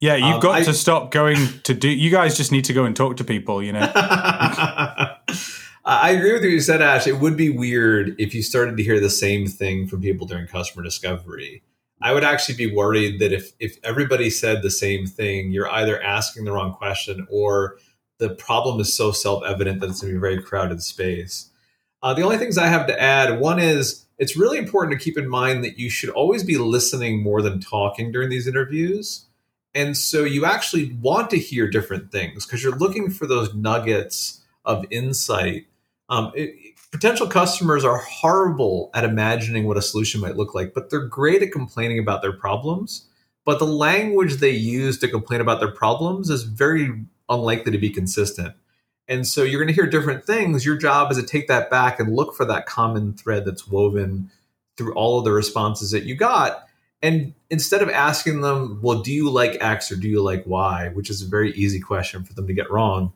Yeah, 0.00 0.16
you've 0.16 0.34
Um, 0.36 0.40
got 0.40 0.56
I- 0.56 0.64
to 0.64 0.74
stop 0.74 1.10
going 1.10 1.38
to 1.64 1.72
do. 1.74 1.88
You 1.88 2.10
guys 2.10 2.36
just 2.36 2.52
need 2.52 2.64
to 2.66 2.72
go 2.72 2.84
and 2.84 2.94
talk 2.94 3.16
to 3.18 3.24
people. 3.24 3.62
You 3.62 3.72
know. 3.72 3.80
I 5.88 6.10
agree 6.10 6.32
with 6.32 6.42
what 6.42 6.50
you 6.50 6.60
said, 6.60 6.82
Ash. 6.82 7.06
It 7.06 7.20
would 7.20 7.36
be 7.36 7.48
weird 7.48 8.16
if 8.18 8.34
you 8.34 8.42
started 8.42 8.76
to 8.76 8.82
hear 8.82 8.98
the 8.98 9.08
same 9.08 9.46
thing 9.46 9.86
from 9.86 10.02
people 10.02 10.26
during 10.26 10.48
customer 10.48 10.82
discovery. 10.82 11.62
I 12.02 12.12
would 12.12 12.24
actually 12.24 12.56
be 12.56 12.74
worried 12.74 13.20
that 13.20 13.32
if 13.32 13.52
if 13.60 13.78
everybody 13.84 14.28
said 14.28 14.62
the 14.62 14.70
same 14.70 15.06
thing, 15.06 15.52
you're 15.52 15.70
either 15.70 16.02
asking 16.02 16.44
the 16.44 16.52
wrong 16.52 16.74
question 16.74 17.26
or 17.30 17.78
the 18.18 18.30
problem 18.30 18.80
is 18.80 18.92
so 18.92 19.12
self 19.12 19.44
evident 19.44 19.80
that 19.80 19.90
it's 19.90 20.00
going 20.00 20.12
to 20.12 20.14
be 20.14 20.26
a 20.26 20.28
very 20.30 20.42
crowded 20.42 20.82
space. 20.82 21.50
Uh, 22.02 22.12
the 22.14 22.22
only 22.22 22.36
things 22.36 22.58
I 22.58 22.66
have 22.66 22.88
to 22.88 23.00
add 23.00 23.38
one 23.40 23.60
is 23.60 24.06
it's 24.18 24.36
really 24.36 24.58
important 24.58 24.98
to 24.98 25.04
keep 25.04 25.16
in 25.16 25.28
mind 25.28 25.62
that 25.62 25.78
you 25.78 25.88
should 25.88 26.10
always 26.10 26.42
be 26.42 26.58
listening 26.58 27.22
more 27.22 27.42
than 27.42 27.60
talking 27.60 28.10
during 28.10 28.28
these 28.28 28.48
interviews. 28.48 29.26
And 29.72 29.96
so 29.96 30.24
you 30.24 30.46
actually 30.46 30.94
want 30.94 31.30
to 31.30 31.38
hear 31.38 31.70
different 31.70 32.10
things 32.10 32.44
because 32.44 32.62
you're 32.64 32.76
looking 32.76 33.10
for 33.10 33.26
those 33.26 33.54
nuggets 33.54 34.42
of 34.64 34.84
insight. 34.90 35.66
Um, 36.08 36.32
it- 36.34 36.54
potential 36.92 37.26
customers 37.26 37.84
are 37.84 37.98
horrible 37.98 38.90
at 38.94 39.04
imagining 39.04 39.66
what 39.66 39.76
a 39.76 39.82
solution 39.82 40.20
might 40.20 40.36
look 40.36 40.54
like, 40.54 40.72
but 40.72 40.88
they're 40.88 41.00
great 41.00 41.42
at 41.42 41.52
complaining 41.52 41.98
about 41.98 42.22
their 42.22 42.32
problems. 42.32 43.06
But 43.44 43.58
the 43.58 43.66
language 43.66 44.36
they 44.36 44.50
use 44.50 44.98
to 44.98 45.08
complain 45.08 45.40
about 45.40 45.60
their 45.60 45.70
problems 45.70 46.30
is 46.30 46.42
very 46.44 47.04
unlikely 47.28 47.72
to 47.72 47.78
be 47.78 47.90
consistent. 47.90 48.54
And 49.08 49.26
so 49.26 49.42
you're 49.42 49.60
going 49.60 49.72
to 49.72 49.74
hear 49.74 49.88
different 49.88 50.24
things. 50.24 50.64
Your 50.64 50.76
job 50.76 51.12
is 51.12 51.18
to 51.18 51.24
take 51.24 51.48
that 51.48 51.70
back 51.70 52.00
and 52.00 52.16
look 52.16 52.34
for 52.34 52.44
that 52.46 52.66
common 52.66 53.12
thread 53.12 53.44
that's 53.44 53.68
woven 53.68 54.30
through 54.76 54.94
all 54.94 55.18
of 55.18 55.24
the 55.24 55.32
responses 55.32 55.92
that 55.92 56.04
you 56.04 56.16
got. 56.16 56.64
And 57.02 57.34
instead 57.50 57.82
of 57.82 57.90
asking 57.90 58.40
them, 58.40 58.80
well, 58.82 59.02
do 59.02 59.12
you 59.12 59.30
like 59.30 59.58
X 59.60 59.92
or 59.92 59.96
do 59.96 60.08
you 60.08 60.22
like 60.22 60.44
Y, 60.46 60.90
which 60.94 61.10
is 61.10 61.22
a 61.22 61.28
very 61.28 61.52
easy 61.52 61.78
question 61.78 62.24
for 62.24 62.32
them 62.32 62.46
to 62.46 62.54
get 62.54 62.70
wrong, 62.70 63.12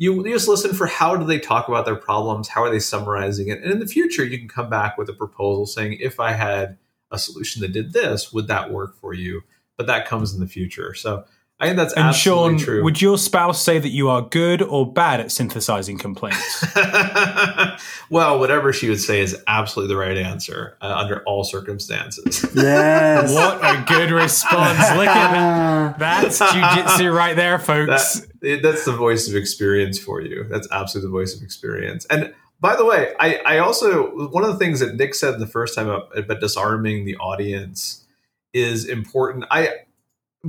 you, 0.00 0.26
you 0.26 0.32
just 0.32 0.48
listen 0.48 0.72
for 0.72 0.86
how 0.86 1.14
do 1.14 1.26
they 1.26 1.38
talk 1.38 1.68
about 1.68 1.84
their 1.84 1.94
problems? 1.94 2.48
How 2.48 2.62
are 2.64 2.70
they 2.70 2.78
summarizing 2.78 3.48
it? 3.48 3.62
And 3.62 3.70
in 3.70 3.80
the 3.80 3.86
future, 3.86 4.24
you 4.24 4.38
can 4.38 4.48
come 4.48 4.70
back 4.70 4.96
with 4.96 5.10
a 5.10 5.12
proposal 5.12 5.66
saying, 5.66 5.98
if 6.00 6.18
I 6.18 6.32
had 6.32 6.78
a 7.10 7.18
solution 7.18 7.60
that 7.60 7.72
did 7.72 7.92
this, 7.92 8.32
would 8.32 8.48
that 8.48 8.72
work 8.72 8.96
for 8.98 9.12
you? 9.12 9.42
But 9.76 9.86
that 9.88 10.08
comes 10.08 10.32
in 10.32 10.40
the 10.40 10.46
future. 10.46 10.94
So 10.94 11.24
I 11.58 11.66
think 11.66 11.76
that's 11.76 11.92
And 11.92 12.04
absolutely 12.06 12.56
Sean, 12.56 12.64
true. 12.64 12.82
would 12.84 13.02
your 13.02 13.18
spouse 13.18 13.62
say 13.62 13.78
that 13.78 13.90
you 13.90 14.08
are 14.08 14.22
good 14.22 14.62
or 14.62 14.90
bad 14.90 15.20
at 15.20 15.30
synthesizing 15.30 15.98
complaints? 15.98 16.64
well, 18.10 18.38
whatever 18.38 18.72
she 18.72 18.88
would 18.88 19.00
say 19.00 19.20
is 19.20 19.36
absolutely 19.46 19.94
the 19.94 20.00
right 20.00 20.16
answer 20.16 20.78
uh, 20.80 20.94
under 20.96 21.22
all 21.24 21.44
circumstances. 21.44 22.46
Yes. 22.54 23.32
what 23.34 23.58
a 23.62 23.84
good 23.86 24.10
response! 24.10 24.78
Look 24.96 25.08
at 25.08 25.32
that. 25.98 25.98
That's 25.98 26.38
jiu-jitsu 26.38 27.10
right 27.10 27.36
there, 27.36 27.58
folks. 27.58 28.20
That, 28.20 28.29
it- 28.42 28.62
that's 28.62 28.84
the 28.84 28.92
voice 28.92 29.28
of 29.28 29.36
experience 29.36 29.98
for 29.98 30.20
you. 30.20 30.44
That's 30.50 30.68
absolutely 30.70 31.08
the 31.08 31.12
voice 31.12 31.36
of 31.36 31.42
experience. 31.42 32.06
And 32.10 32.34
by 32.60 32.76
the 32.76 32.84
way, 32.84 33.14
I, 33.18 33.36
I 33.46 33.58
also 33.58 34.28
one 34.28 34.44
of 34.44 34.50
the 34.50 34.58
things 34.58 34.80
that 34.80 34.96
Nick 34.96 35.14
said 35.14 35.38
the 35.38 35.46
first 35.46 35.74
time 35.74 35.88
about, 35.88 36.40
disarming 36.40 37.04
the 37.04 37.16
audience 37.16 38.04
is 38.52 38.84
important. 38.84 39.44
I 39.50 39.70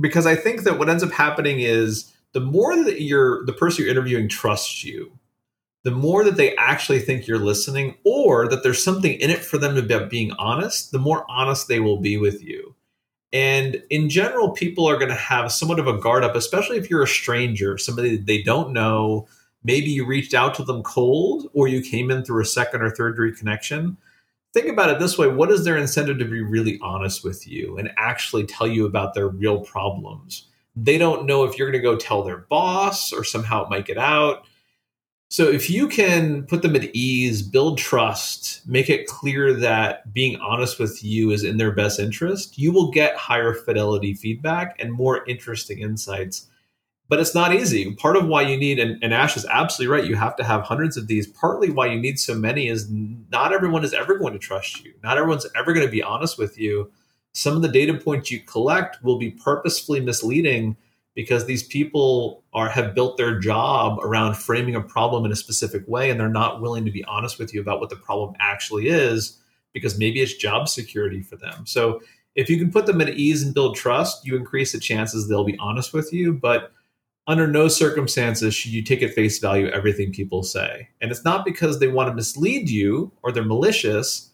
because 0.00 0.26
I 0.26 0.36
think 0.36 0.62
that 0.62 0.78
what 0.78 0.88
ends 0.88 1.02
up 1.02 1.12
happening 1.12 1.60
is 1.60 2.12
the 2.32 2.40
more 2.40 2.76
that 2.84 3.02
you're 3.02 3.44
the 3.46 3.52
person 3.52 3.84
you're 3.84 3.90
interviewing 3.92 4.28
trusts 4.28 4.84
you, 4.84 5.12
the 5.84 5.90
more 5.90 6.24
that 6.24 6.36
they 6.36 6.56
actually 6.56 7.00
think 7.00 7.26
you're 7.26 7.38
listening, 7.38 7.96
or 8.04 8.48
that 8.48 8.62
there's 8.62 8.82
something 8.82 9.12
in 9.12 9.30
it 9.30 9.44
for 9.44 9.58
them 9.58 9.76
about 9.76 10.10
being 10.10 10.32
honest, 10.32 10.92
the 10.92 10.98
more 10.98 11.24
honest 11.28 11.68
they 11.68 11.80
will 11.80 11.98
be 11.98 12.16
with 12.16 12.42
you. 12.42 12.71
And 13.32 13.82
in 13.88 14.10
general, 14.10 14.50
people 14.50 14.86
are 14.86 14.96
going 14.98 15.08
to 15.08 15.14
have 15.14 15.52
somewhat 15.52 15.78
of 15.78 15.86
a 15.86 15.96
guard 15.96 16.22
up, 16.22 16.36
especially 16.36 16.76
if 16.76 16.90
you're 16.90 17.02
a 17.02 17.08
stranger, 17.08 17.78
somebody 17.78 18.16
that 18.16 18.26
they 18.26 18.42
don't 18.42 18.72
know. 18.72 19.26
Maybe 19.64 19.90
you 19.90 20.04
reached 20.04 20.34
out 20.34 20.54
to 20.56 20.64
them 20.64 20.82
cold 20.82 21.48
or 21.54 21.68
you 21.68 21.80
came 21.82 22.10
in 22.10 22.24
through 22.24 22.42
a 22.42 22.46
second 22.46 22.82
or 22.82 22.90
third 22.90 23.12
degree 23.12 23.34
connection. 23.34 23.96
Think 24.52 24.68
about 24.68 24.90
it 24.90 24.98
this 24.98 25.16
way 25.16 25.28
what 25.28 25.50
is 25.50 25.64
their 25.64 25.78
incentive 25.78 26.18
to 26.18 26.26
be 26.26 26.42
really 26.42 26.78
honest 26.82 27.24
with 27.24 27.48
you 27.48 27.78
and 27.78 27.90
actually 27.96 28.44
tell 28.44 28.66
you 28.66 28.84
about 28.84 29.14
their 29.14 29.28
real 29.28 29.60
problems? 29.60 30.48
They 30.76 30.98
don't 30.98 31.26
know 31.26 31.44
if 31.44 31.56
you're 31.56 31.70
going 31.70 31.80
to 31.80 31.88
go 31.88 31.96
tell 31.96 32.22
their 32.22 32.38
boss 32.38 33.12
or 33.12 33.24
somehow 33.24 33.64
it 33.64 33.70
might 33.70 33.86
get 33.86 33.98
out. 33.98 34.46
So 35.32 35.48
if 35.48 35.70
you 35.70 35.88
can 35.88 36.42
put 36.42 36.60
them 36.60 36.76
at 36.76 36.94
ease, 36.94 37.40
build 37.40 37.78
trust, 37.78 38.60
make 38.68 38.90
it 38.90 39.06
clear 39.06 39.54
that 39.54 40.12
being 40.12 40.36
honest 40.36 40.78
with 40.78 41.02
you 41.02 41.30
is 41.30 41.42
in 41.42 41.56
their 41.56 41.72
best 41.72 41.98
interest, 41.98 42.58
you 42.58 42.70
will 42.70 42.90
get 42.90 43.16
higher 43.16 43.54
fidelity 43.54 44.12
feedback 44.12 44.76
and 44.78 44.92
more 44.92 45.24
interesting 45.26 45.78
insights. 45.78 46.48
But 47.08 47.18
it's 47.18 47.34
not 47.34 47.54
easy. 47.54 47.94
Part 47.94 48.18
of 48.18 48.26
why 48.26 48.42
you 48.42 48.58
need, 48.58 48.78
and, 48.78 49.02
and 49.02 49.14
Ash 49.14 49.34
is 49.34 49.46
absolutely 49.46 49.96
right, 49.96 50.06
you 50.06 50.16
have 50.16 50.36
to 50.36 50.44
have 50.44 50.64
hundreds 50.64 50.98
of 50.98 51.06
these. 51.06 51.26
Partly 51.26 51.70
why 51.70 51.86
you 51.86 51.98
need 51.98 52.20
so 52.20 52.34
many 52.34 52.68
is 52.68 52.90
not 52.90 53.54
everyone 53.54 53.84
is 53.84 53.94
ever 53.94 54.18
going 54.18 54.34
to 54.34 54.38
trust 54.38 54.84
you. 54.84 54.92
Not 55.02 55.16
everyone's 55.16 55.46
ever 55.56 55.72
going 55.72 55.86
to 55.86 55.90
be 55.90 56.02
honest 56.02 56.36
with 56.36 56.58
you. 56.58 56.92
Some 57.32 57.56
of 57.56 57.62
the 57.62 57.68
data 57.68 57.94
points 57.94 58.30
you 58.30 58.40
collect 58.40 59.02
will 59.02 59.16
be 59.16 59.30
purposefully 59.30 60.00
misleading 60.00 60.76
because 61.14 61.44
these 61.46 61.62
people 61.62 62.42
are 62.54 62.68
have 62.68 62.94
built 62.94 63.16
their 63.16 63.38
job 63.38 63.98
around 64.02 64.34
framing 64.34 64.74
a 64.74 64.80
problem 64.80 65.24
in 65.24 65.32
a 65.32 65.36
specific 65.36 65.86
way 65.86 66.10
and 66.10 66.18
they're 66.18 66.28
not 66.28 66.60
willing 66.60 66.84
to 66.84 66.90
be 66.90 67.04
honest 67.04 67.38
with 67.38 67.52
you 67.52 67.60
about 67.60 67.80
what 67.80 67.90
the 67.90 67.96
problem 67.96 68.34
actually 68.40 68.88
is 68.88 69.38
because 69.72 69.98
maybe 69.98 70.20
it's 70.20 70.34
job 70.34 70.68
security 70.68 71.22
for 71.22 71.36
them. 71.36 71.66
So 71.66 72.00
if 72.34 72.48
you 72.48 72.58
can 72.58 72.70
put 72.70 72.86
them 72.86 73.00
at 73.00 73.10
ease 73.10 73.42
and 73.42 73.54
build 73.54 73.76
trust, 73.76 74.24
you 74.26 74.36
increase 74.36 74.72
the 74.72 74.80
chances 74.80 75.28
they'll 75.28 75.44
be 75.44 75.58
honest 75.58 75.92
with 75.92 76.12
you, 76.12 76.32
but 76.32 76.72
under 77.26 77.46
no 77.46 77.68
circumstances 77.68 78.54
should 78.54 78.72
you 78.72 78.82
take 78.82 79.02
at 79.02 79.14
face 79.14 79.38
value 79.38 79.68
everything 79.68 80.12
people 80.12 80.42
say. 80.42 80.88
And 81.00 81.10
it's 81.10 81.24
not 81.24 81.44
because 81.44 81.78
they 81.78 81.88
want 81.88 82.08
to 82.08 82.14
mislead 82.14 82.68
you 82.68 83.12
or 83.22 83.32
they're 83.32 83.44
malicious. 83.44 84.30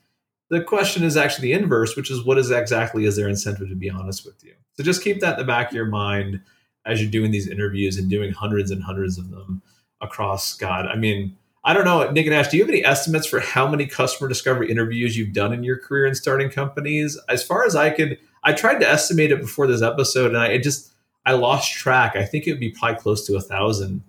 The 0.49 0.63
question 0.63 1.05
is 1.05 1.17
actually 1.17 1.53
the 1.53 1.59
inverse, 1.61 1.97
which 1.97 2.11
is 2.11 2.25
what 2.25 2.39
is 2.39 2.51
exactly 2.51 3.05
is 3.05 3.17
their 3.17 3.29
incentive 3.29 3.69
to 3.69 3.75
be 3.75 3.91
honest 3.91 4.25
with 4.25 4.43
you. 4.43 4.55
So 4.75 4.83
just 4.83 5.03
keep 5.03 5.21
that 5.21 5.35
in 5.35 5.39
the 5.39 5.53
back 5.53 5.69
of 5.69 5.75
your 5.75 5.87
mind 5.87 6.41
as 6.89 7.01
you're 7.01 7.11
doing 7.11 7.31
these 7.31 7.49
interviews 7.49 7.97
and 7.97 8.11
doing 8.11 8.33
hundreds 8.33 8.71
and 8.71 8.83
hundreds 8.83 9.19
of 9.19 9.31
them 9.31 9.63
across 10.01 10.55
God. 10.55 10.87
I 10.87 10.97
mean, 10.97 11.37
I 11.65 11.75
don't 11.75 11.85
know, 11.85 12.11
Nick 12.11 12.27
and 12.27 12.35
Ash, 12.35 12.49
do 12.49 12.57
you 12.57 12.63
have 12.63 12.71
any 12.71 12.85
estimates 12.85 13.27
for 13.27 13.41
how 13.41 13.69
many 13.69 13.87
customer 13.87 14.29
discovery 14.29 14.71
interviews 14.71 15.17
you've 15.17 15.35
done 15.35 15.53
in 15.53 15.63
your 15.63 15.79
career 15.79 16.07
in 16.07 16.15
starting 16.15 16.51
companies? 16.51 17.19
As 17.29 17.45
far 17.45 17.65
as 17.65 17.77
I 17.77 17.91
could, 17.91 18.19
I 18.43 18.53
tried 18.53 18.79
to 18.81 18.89
estimate 18.89 19.33
it 19.33 19.41
before 19.41 19.67
this 19.67 19.83
episode 19.83 20.29
and 20.29 20.39
I 20.39 20.49
it 20.49 20.63
just 20.63 20.93
I 21.27 21.33
lost 21.33 21.73
track. 21.73 22.17
I 22.17 22.25
think 22.25 22.47
it 22.47 22.53
would 22.53 22.61
be 22.61 22.71
probably 22.71 22.99
close 22.99 23.27
to 23.27 23.37
a 23.37 23.41
thousand. 23.41 24.03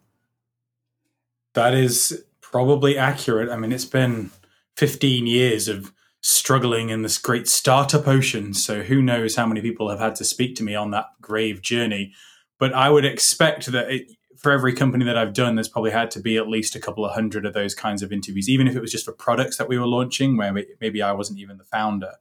That 1.54 1.74
is 1.74 2.24
probably 2.40 2.98
accurate. 2.98 3.50
I 3.50 3.58
mean, 3.58 3.74
it's 3.74 3.84
been 3.84 4.32
15 4.78 5.28
years 5.28 5.68
of 5.68 5.92
struggling 6.22 6.90
in 6.90 7.02
this 7.02 7.18
great 7.18 7.48
startup 7.48 8.08
ocean. 8.08 8.54
So 8.54 8.84
who 8.84 9.02
knows 9.02 9.36
how 9.36 9.46
many 9.46 9.62
people 9.62 9.90
have 9.90 10.00
had 10.00 10.16
to 10.16 10.24
speak 10.24 10.56
to 10.58 10.64
me 10.64 10.76
on 10.76 10.92
that 10.92 11.08
grave 11.22 11.62
journey. 11.62 12.14
But 12.60 12.74
I 12.74 12.90
would 12.90 13.06
expect 13.06 13.68
that 13.68 13.90
it, 13.90 14.12
for 14.38 14.52
every 14.52 14.74
company 14.74 15.06
that 15.06 15.18
I've 15.18 15.34
done, 15.34 15.56
there's 15.56 15.68
probably 15.68 15.92
had 15.92 16.12
to 16.12 16.20
be 16.20 16.38
at 16.38 16.48
least 16.48 16.76
a 16.76 16.80
couple 16.80 17.06
of 17.06 17.14
hundred 17.14 17.46
of 17.46 17.54
those 17.54 17.74
kinds 17.74 18.04
of 18.04 18.12
interviews, 18.12 18.50
even 18.50 18.68
if 18.68 18.76
it 18.76 18.82
was 18.82 18.92
just 18.92 19.06
for 19.06 19.12
products 19.12 19.58
that 19.58 19.68
we 19.68 19.78
were 19.78 19.88
launching, 19.88 20.38
where 20.38 20.54
maybe 20.80 21.02
I 21.02 21.12
wasn't 21.14 21.40
even 21.40 21.58
the 21.58 21.64
founder. 21.64 22.14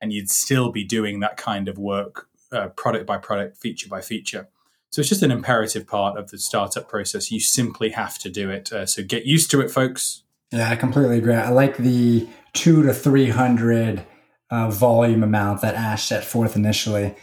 And 0.00 0.12
you'd 0.12 0.30
still 0.30 0.72
be 0.72 0.84
doing 0.84 1.20
that 1.20 1.36
kind 1.36 1.68
of 1.68 1.78
work, 1.78 2.28
uh, 2.50 2.68
product 2.68 3.06
by 3.06 3.18
product, 3.18 3.56
feature 3.56 3.88
by 3.88 4.00
feature. 4.00 4.48
So 4.90 5.00
it's 5.00 5.08
just 5.08 5.22
an 5.22 5.30
imperative 5.30 5.86
part 5.86 6.18
of 6.18 6.30
the 6.30 6.38
startup 6.38 6.88
process. 6.88 7.30
You 7.30 7.40
simply 7.40 7.90
have 7.90 8.18
to 8.18 8.28
do 8.28 8.50
it. 8.50 8.72
Uh, 8.72 8.84
so 8.84 9.02
get 9.02 9.24
used 9.24 9.50
to 9.52 9.60
it, 9.60 9.70
folks. 9.70 10.24
Yeah, 10.50 10.68
I 10.68 10.76
completely 10.76 11.16
agree. 11.16 11.34
I 11.34 11.48
like 11.48 11.78
the 11.78 12.28
two 12.52 12.82
to 12.82 12.92
300 12.92 14.04
uh, 14.50 14.70
volume 14.70 15.22
amount 15.22 15.62
that 15.62 15.74
Ash 15.76 16.04
set 16.04 16.24
forth 16.24 16.56
initially. 16.56 17.14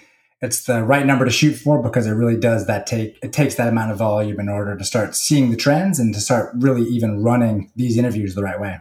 It's 0.42 0.64
the 0.64 0.84
right 0.84 1.06
number 1.06 1.26
to 1.26 1.32
shoot 1.32 1.56
for 1.56 1.82
because 1.84 2.08
it 2.08 2.12
really 2.12 2.38
does 2.38 2.66
that 2.68 2.88
take, 2.88 3.20
it 3.22 3.34
takes 3.34 3.56
that 3.56 3.68
amount 3.68 3.92
of 3.92 3.98
volume 3.98 4.40
in 4.40 4.48
order 4.48 4.78
to 4.78 4.84
start 4.86 5.16
seeing 5.16 5.52
the 5.52 5.58
trends 5.58 6.00
and 6.00 6.14
to 6.14 6.22
start 6.22 6.52
really 6.58 6.84
even 6.84 7.22
running 7.22 7.72
these 7.76 7.98
interviews 7.98 8.36
the 8.36 8.44
right 8.44 8.60
way. 8.60 8.78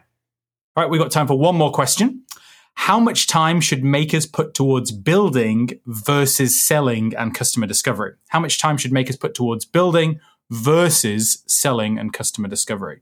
All 0.77 0.85
right, 0.85 0.91
we've 0.91 1.00
got 1.00 1.11
time 1.11 1.27
for 1.27 1.37
one 1.38 1.57
more 1.57 1.73
question. 1.73 2.23
How 2.75 3.00
much 3.00 3.27
time 3.27 3.61
should 3.61 3.83
makers 3.83 4.25
put 4.25 4.55
towards 4.55 4.93
building 4.93 5.71
versus 5.85 6.62
selling 6.62 7.12
and 7.17 7.35
customer 7.35 7.67
discovery? 7.67 8.12
How 8.29 8.38
much 8.38 8.59
time 8.61 8.77
should 8.77 8.93
makers 8.93 9.17
put 9.17 9.35
towards 9.35 9.65
building 9.65 10.21
versus 10.50 11.43
selling 11.49 11.99
and 11.99 12.12
customer 12.12 12.47
discovery? 12.47 13.00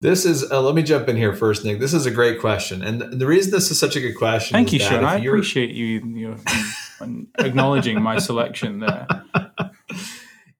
This 0.00 0.24
is, 0.24 0.48
uh, 0.52 0.60
let 0.60 0.76
me 0.76 0.82
jump 0.84 1.08
in 1.08 1.16
here 1.16 1.32
first, 1.34 1.64
Nick. 1.64 1.80
This 1.80 1.92
is 1.94 2.06
a 2.06 2.10
great 2.12 2.40
question. 2.40 2.82
And 2.82 3.00
the 3.20 3.26
reason 3.26 3.50
this 3.50 3.72
is 3.72 3.78
such 3.80 3.96
a 3.96 4.00
good 4.00 4.16
question 4.16 4.54
Thank 4.54 4.68
is 4.68 4.74
you, 4.74 4.78
that 4.80 4.88
Sean. 4.88 5.02
if 5.02 5.08
I 5.10 5.16
you're- 5.16 5.36
appreciate 5.38 5.70
you, 5.70 5.86
you 6.14 6.36
acknowledging 7.38 8.00
my 8.02 8.18
selection 8.18 8.80
there. 8.80 9.06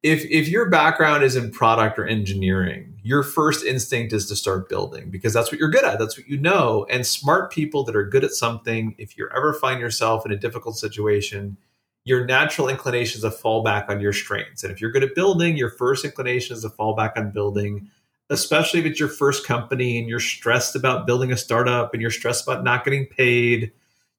if 0.02 0.24
if 0.24 0.48
your 0.48 0.68
background 0.68 1.22
is 1.22 1.36
in 1.36 1.50
product 1.50 1.98
or 1.98 2.06
engineering, 2.06 2.98
your 3.02 3.22
first 3.22 3.64
instinct 3.64 4.12
is 4.12 4.26
to 4.26 4.36
start 4.36 4.68
building 4.68 5.10
because 5.10 5.32
that's 5.32 5.50
what 5.50 5.58
you're 5.58 5.70
good 5.70 5.84
at. 5.84 5.98
That's 5.98 6.16
what 6.16 6.28
you 6.28 6.38
know. 6.38 6.86
And 6.90 7.06
smart 7.06 7.52
people 7.52 7.84
that 7.84 7.96
are 7.96 8.04
good 8.04 8.24
at 8.24 8.32
something, 8.32 8.94
if 8.98 9.16
you 9.16 9.28
ever 9.34 9.52
find 9.54 9.80
yourself 9.80 10.24
in 10.26 10.32
a 10.32 10.36
difficult 10.36 10.76
situation, 10.76 11.56
your 12.04 12.24
natural 12.24 12.68
inclination 12.68 13.18
is 13.18 13.22
to 13.22 13.30
fall 13.30 13.62
back 13.62 13.88
on 13.88 14.00
your 14.00 14.12
strengths. 14.12 14.64
And 14.64 14.72
if 14.72 14.80
you're 14.80 14.90
good 14.90 15.04
at 15.04 15.14
building, 15.14 15.56
your 15.56 15.70
first 15.70 16.04
inclination 16.04 16.56
is 16.56 16.62
to 16.62 16.70
fall 16.70 16.94
back 16.96 17.12
on 17.16 17.30
building, 17.30 17.90
especially 18.28 18.80
if 18.80 18.86
it's 18.86 19.00
your 19.00 19.08
first 19.08 19.46
company 19.46 19.98
and 19.98 20.08
you're 20.08 20.20
stressed 20.20 20.74
about 20.74 21.06
building 21.06 21.32
a 21.32 21.36
startup 21.36 21.92
and 21.92 22.02
you're 22.02 22.10
stressed 22.10 22.46
about 22.46 22.64
not 22.64 22.84
getting 22.84 23.06
paid. 23.06 23.72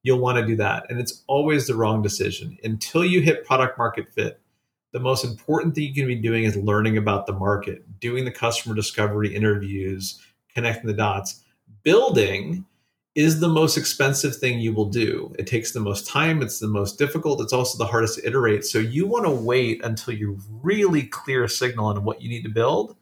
You'll 0.04 0.20
want 0.20 0.38
to 0.38 0.46
do 0.46 0.58
that. 0.58 0.86
And 0.90 1.00
it's 1.00 1.24
always 1.28 1.66
the 1.66 1.76
wrong 1.76 2.02
decision. 2.02 2.58
Until 2.64 3.04
you 3.04 3.22
hit 3.22 3.46
product 3.46 3.78
market 3.78 4.14
fit, 4.14 4.40
the 4.92 5.00
most 5.00 5.26
important 5.26 5.74
thing 5.74 5.86
you 5.86 5.94
can 5.94 6.08
be 6.08 6.16
doing 6.16 6.44
is 6.44 6.56
learning 6.56 6.98
about 6.98 7.26
the 7.26 7.34
market, 7.34 8.00
doing 8.00 8.26
the 8.26 8.32
customer 8.32 8.76
discovery 8.76 9.34
interviews, 9.34 10.22
connecting 10.54 10.88
the 10.88 10.94
dots. 10.94 11.42
Building 11.82 12.66
is 13.16 13.40
the 13.40 13.48
most 13.48 13.78
expensive 13.78 14.36
thing 14.36 14.60
you 14.60 14.74
will 14.74 14.90
do. 14.90 15.34
It 15.38 15.48
takes 15.48 15.72
the 15.72 15.80
most 15.80 16.08
time, 16.08 16.42
it's 16.42 16.60
the 16.60 16.68
most 16.68 16.98
difficult, 16.98 17.42
it's 17.42 17.54
also 17.54 17.78
the 17.78 17.90
hardest 17.90 18.20
to 18.20 18.28
iterate. 18.28 18.66
So 18.66 18.80
you 18.80 19.08
want 19.08 19.26
to 19.26 19.32
wait 19.32 19.84
until 19.84 20.14
you 20.14 20.40
really 20.62 21.04
clear 21.04 21.44
a 21.44 21.50
signal 21.50 21.88
on 21.88 22.04
what 22.04 22.22
you 22.22 22.30
need 22.30 22.44
to 22.44 22.50
build 22.50 22.96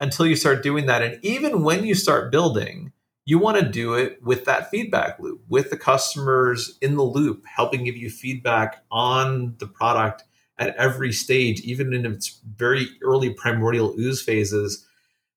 until 0.00 0.26
you 0.26 0.34
start 0.34 0.62
doing 0.62 0.86
that. 0.86 1.02
And 1.02 1.24
even 1.24 1.62
when 1.62 1.84
you 1.84 1.94
start 1.94 2.32
building, 2.32 2.91
you 3.24 3.38
want 3.38 3.58
to 3.58 3.68
do 3.68 3.94
it 3.94 4.22
with 4.22 4.44
that 4.44 4.70
feedback 4.70 5.18
loop, 5.18 5.42
with 5.48 5.70
the 5.70 5.76
customers 5.76 6.78
in 6.80 6.96
the 6.96 7.02
loop, 7.02 7.44
helping 7.46 7.84
give 7.84 7.96
you 7.96 8.10
feedback 8.10 8.82
on 8.90 9.54
the 9.58 9.66
product 9.66 10.24
at 10.58 10.74
every 10.76 11.12
stage, 11.12 11.60
even 11.60 11.92
in 11.92 12.04
its 12.06 12.40
very 12.56 12.88
early 13.02 13.30
primordial 13.30 13.94
ooze 13.98 14.20
phases 14.20 14.86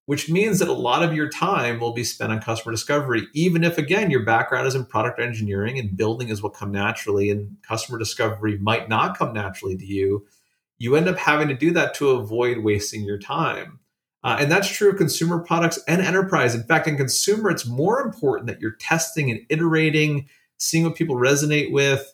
which 0.05 0.29
means 0.29 0.59
that 0.59 0.67
a 0.67 0.73
lot 0.73 1.03
of 1.03 1.13
your 1.13 1.29
time 1.29 1.79
will 1.79 1.93
be 1.93 2.03
spent 2.03 2.31
on 2.31 2.39
customer 2.39 2.71
discovery, 2.71 3.27
even 3.33 3.63
if, 3.63 3.77
again, 3.77 4.11
your 4.11 4.23
background 4.23 4.67
is 4.67 4.75
in 4.75 4.85
product 4.85 5.19
engineering 5.19 5.79
and 5.79 5.97
building 5.97 6.29
is 6.29 6.43
what 6.43 6.53
come 6.53 6.71
naturally, 6.71 7.31
and 7.31 7.57
customer 7.63 7.97
discovery 7.97 8.57
might 8.59 8.87
not 8.87 9.17
come 9.17 9.33
naturally 9.33 9.75
to 9.75 9.85
you. 9.85 10.25
You 10.77 10.95
end 10.95 11.07
up 11.07 11.17
having 11.17 11.47
to 11.47 11.55
do 11.55 11.71
that 11.71 11.95
to 11.95 12.11
avoid 12.11 12.59
wasting 12.59 13.03
your 13.03 13.17
time. 13.17 13.79
Uh, 14.25 14.37
and 14.39 14.51
that's 14.51 14.67
true 14.67 14.89
of 14.89 14.97
consumer 14.97 15.37
products 15.37 15.77
and 15.87 16.01
enterprise. 16.01 16.55
In 16.55 16.63
fact, 16.63 16.87
in 16.87 16.97
consumer, 16.97 17.51
it's 17.51 17.67
more 17.67 18.01
important 18.01 18.47
that 18.47 18.59
you're 18.59 18.71
testing 18.71 19.29
and 19.29 19.41
iterating, 19.49 20.27
seeing 20.57 20.83
what 20.83 20.95
people 20.95 21.15
resonate 21.15 21.71
with. 21.71 22.11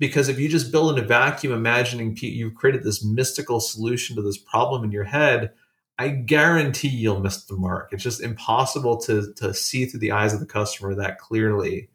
Because 0.00 0.28
if 0.28 0.40
you 0.40 0.48
just 0.48 0.72
build 0.72 0.98
in 0.98 1.04
a 1.04 1.06
vacuum, 1.06 1.52
imagining 1.52 2.16
you've 2.20 2.56
created 2.56 2.82
this 2.82 3.04
mystical 3.04 3.60
solution 3.60 4.16
to 4.16 4.22
this 4.22 4.38
problem 4.38 4.82
in 4.82 4.90
your 4.90 5.04
head, 5.04 5.52
I 5.98 6.08
guarantee 6.08 6.88
you'll 6.88 7.20
miss 7.20 7.44
the 7.44 7.54
mark. 7.54 7.90
It's 7.92 8.02
just 8.02 8.20
impossible 8.20 9.00
to 9.02 9.32
to 9.34 9.54
see 9.54 9.86
through 9.86 10.00
the 10.00 10.10
eyes 10.10 10.34
of 10.34 10.40
the 10.40 10.46
customer 10.46 10.96
that 10.96 11.18
clearly. 11.18 11.90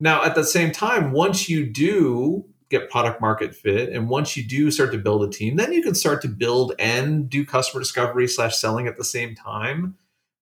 Now, 0.00 0.24
at 0.24 0.34
the 0.34 0.44
same 0.44 0.72
time, 0.72 1.12
once 1.12 1.46
you 1.46 1.66
do 1.66 2.46
get 2.78 2.90
product 2.90 3.20
market 3.20 3.54
fit, 3.54 3.90
and 3.90 4.08
once 4.08 4.36
you 4.36 4.42
do 4.42 4.70
start 4.70 4.92
to 4.92 4.98
build 4.98 5.24
a 5.24 5.30
team, 5.30 5.56
then 5.56 5.72
you 5.72 5.82
can 5.82 5.94
start 5.94 6.22
to 6.22 6.28
build 6.28 6.74
and 6.78 7.28
do 7.28 7.44
customer 7.44 7.80
discovery 7.80 8.28
slash 8.28 8.56
selling 8.56 8.86
at 8.86 8.96
the 8.96 9.04
same 9.04 9.34
time. 9.34 9.96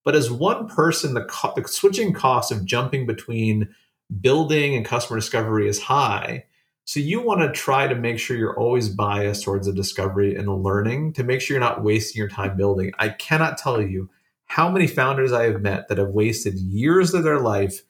But 0.05 0.17
as 0.17 0.31
one 0.31 0.69
person, 0.69 1.15
the, 1.15 1.25
co- 1.25 1.53
the 1.55 1.67
switching 1.69 2.13
cost 2.13 2.51
of 2.51 2.65
jumping 2.65 3.07
between 3.07 3.69
building 4.21 4.75
and 4.75 4.85
customer 4.85 5.19
discovery 5.19 5.69
is 5.69 5.81
high 5.81 6.45
so 6.85 7.01
you 7.01 7.21
want 7.21 7.41
to 7.41 7.53
try 7.53 7.87
to 7.87 7.95
make 7.95 8.19
sure 8.19 8.37
you're 8.37 8.59
always 8.59 8.89
biased 8.89 9.45
towards 9.45 9.67
the 9.67 9.73
discovery 9.73 10.35
and 10.35 10.49
the 10.49 10.53
learning 10.53 11.13
to 11.15 11.25
make 11.25 11.41
sure 11.41 11.55
you're 11.55 11.61
not 11.61 11.85
wasting 11.85 12.19
your 12.19 12.29
time 12.29 12.57
building. 12.57 12.93
I 12.99 13.11
cannot 13.11 13.57
tell 13.57 13.81
you 13.81 14.11
how 14.47 14.69
many 14.69 14.87
founders 14.87 15.33
I 15.33 15.45
have 15.45 15.63
met 15.63 15.89
that 15.89 15.99
have 15.99 16.09
wasted 16.09 16.55
years 16.55 17.15
of 17.15 17.23
their 17.23 17.39
life 17.39 17.83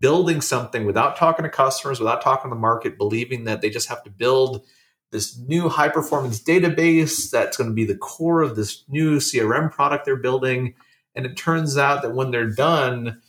building 0.00 0.40
something 0.40 0.86
without 0.86 1.16
talking 1.16 1.42
to 1.42 1.50
customers, 1.50 2.00
without 2.00 2.22
talking 2.22 2.50
to 2.50 2.54
the 2.54 2.60
market, 2.60 2.98
believing 2.98 3.44
that 3.44 3.60
they 3.60 3.70
just 3.70 3.88
have 3.88 4.02
to 4.04 4.10
build 4.10 4.64
this 5.12 5.38
new 5.38 5.68
high 5.68 5.88
performance 5.88 6.40
database 6.40 7.30
that's 7.30 7.56
going 7.56 7.68
to 7.68 7.74
be 7.74 7.84
the 7.84 7.96
core 7.96 8.42
of 8.42 8.56
this 8.56 8.84
new 8.88 9.16
CRM 9.18 9.70
product 9.70 10.04
they're 10.04 10.16
building. 10.16 10.74
And 11.14 11.26
it 11.26 11.36
turns 11.36 11.76
out 11.76 12.02
that 12.02 12.14
when 12.14 12.30
they're 12.30 12.50
done, 12.50 13.20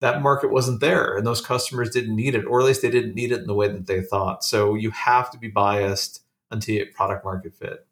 that 0.00 0.20
market 0.20 0.50
wasn't 0.50 0.80
there 0.80 1.16
and 1.16 1.26
those 1.26 1.40
customers 1.40 1.90
didn't 1.90 2.16
need 2.16 2.34
it 2.34 2.44
or 2.44 2.60
at 2.60 2.66
least 2.66 2.82
they 2.82 2.90
didn't 2.90 3.14
need 3.14 3.32
it 3.32 3.40
in 3.40 3.46
the 3.46 3.54
way 3.54 3.68
that 3.68 3.86
they 3.86 4.02
thought. 4.02 4.44
So 4.44 4.74
you 4.74 4.90
have 4.90 5.30
to 5.30 5.38
be 5.38 5.48
biased 5.48 6.24
until 6.50 6.74
you 6.74 6.86
product 6.92 7.24
market 7.24 7.54
fit. 7.54 7.86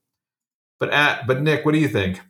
But 0.78 0.90
at 0.90 1.26
but 1.26 1.40
nick 1.40 1.64
what 1.64 1.72
do 1.72 1.78
you 1.78 1.88
think 1.88 2.20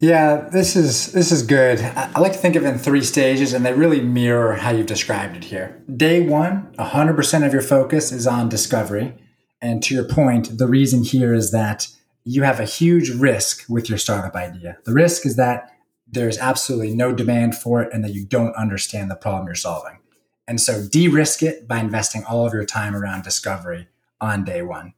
yeah 0.00 0.48
this 0.52 0.76
is 0.76 1.12
this 1.12 1.30
is 1.30 1.42
good 1.42 1.80
i 1.80 2.18
like 2.18 2.32
to 2.32 2.38
think 2.38 2.56
of 2.56 2.64
it 2.64 2.68
in 2.68 2.78
three 2.78 3.02
stages 3.02 3.52
and 3.52 3.64
they 3.64 3.72
really 3.72 4.00
mirror 4.00 4.54
how 4.54 4.70
you've 4.70 4.86
described 4.86 5.36
it 5.36 5.44
here 5.44 5.82
day 5.96 6.20
one 6.20 6.72
100% 6.78 7.46
of 7.46 7.52
your 7.52 7.62
focus 7.62 8.12
is 8.12 8.26
on 8.26 8.48
discovery 8.48 9.14
and 9.62 9.82
to 9.82 9.94
your 9.94 10.04
point 10.04 10.58
the 10.58 10.68
reason 10.68 11.04
here 11.04 11.32
is 11.32 11.50
that 11.52 11.88
you 12.24 12.42
have 12.42 12.58
a 12.58 12.64
huge 12.64 13.10
risk 13.10 13.64
with 13.68 13.88
your 13.88 13.98
startup 13.98 14.34
idea 14.34 14.78
the 14.84 14.92
risk 14.92 15.24
is 15.24 15.36
that 15.36 15.70
there's 16.14 16.38
absolutely 16.38 16.94
no 16.94 17.12
demand 17.12 17.56
for 17.56 17.82
it 17.82 17.92
and 17.92 18.04
that 18.04 18.14
you 18.14 18.24
don't 18.24 18.54
understand 18.54 19.10
the 19.10 19.16
problem 19.16 19.46
you're 19.46 19.54
solving. 19.54 19.98
And 20.46 20.60
so 20.60 20.86
de 20.86 21.08
risk 21.08 21.42
it 21.42 21.66
by 21.66 21.78
investing 21.78 22.24
all 22.24 22.46
of 22.46 22.52
your 22.52 22.64
time 22.64 22.94
around 22.94 23.24
discovery 23.24 23.88
on 24.20 24.44
day 24.44 24.62
one. 24.62 24.94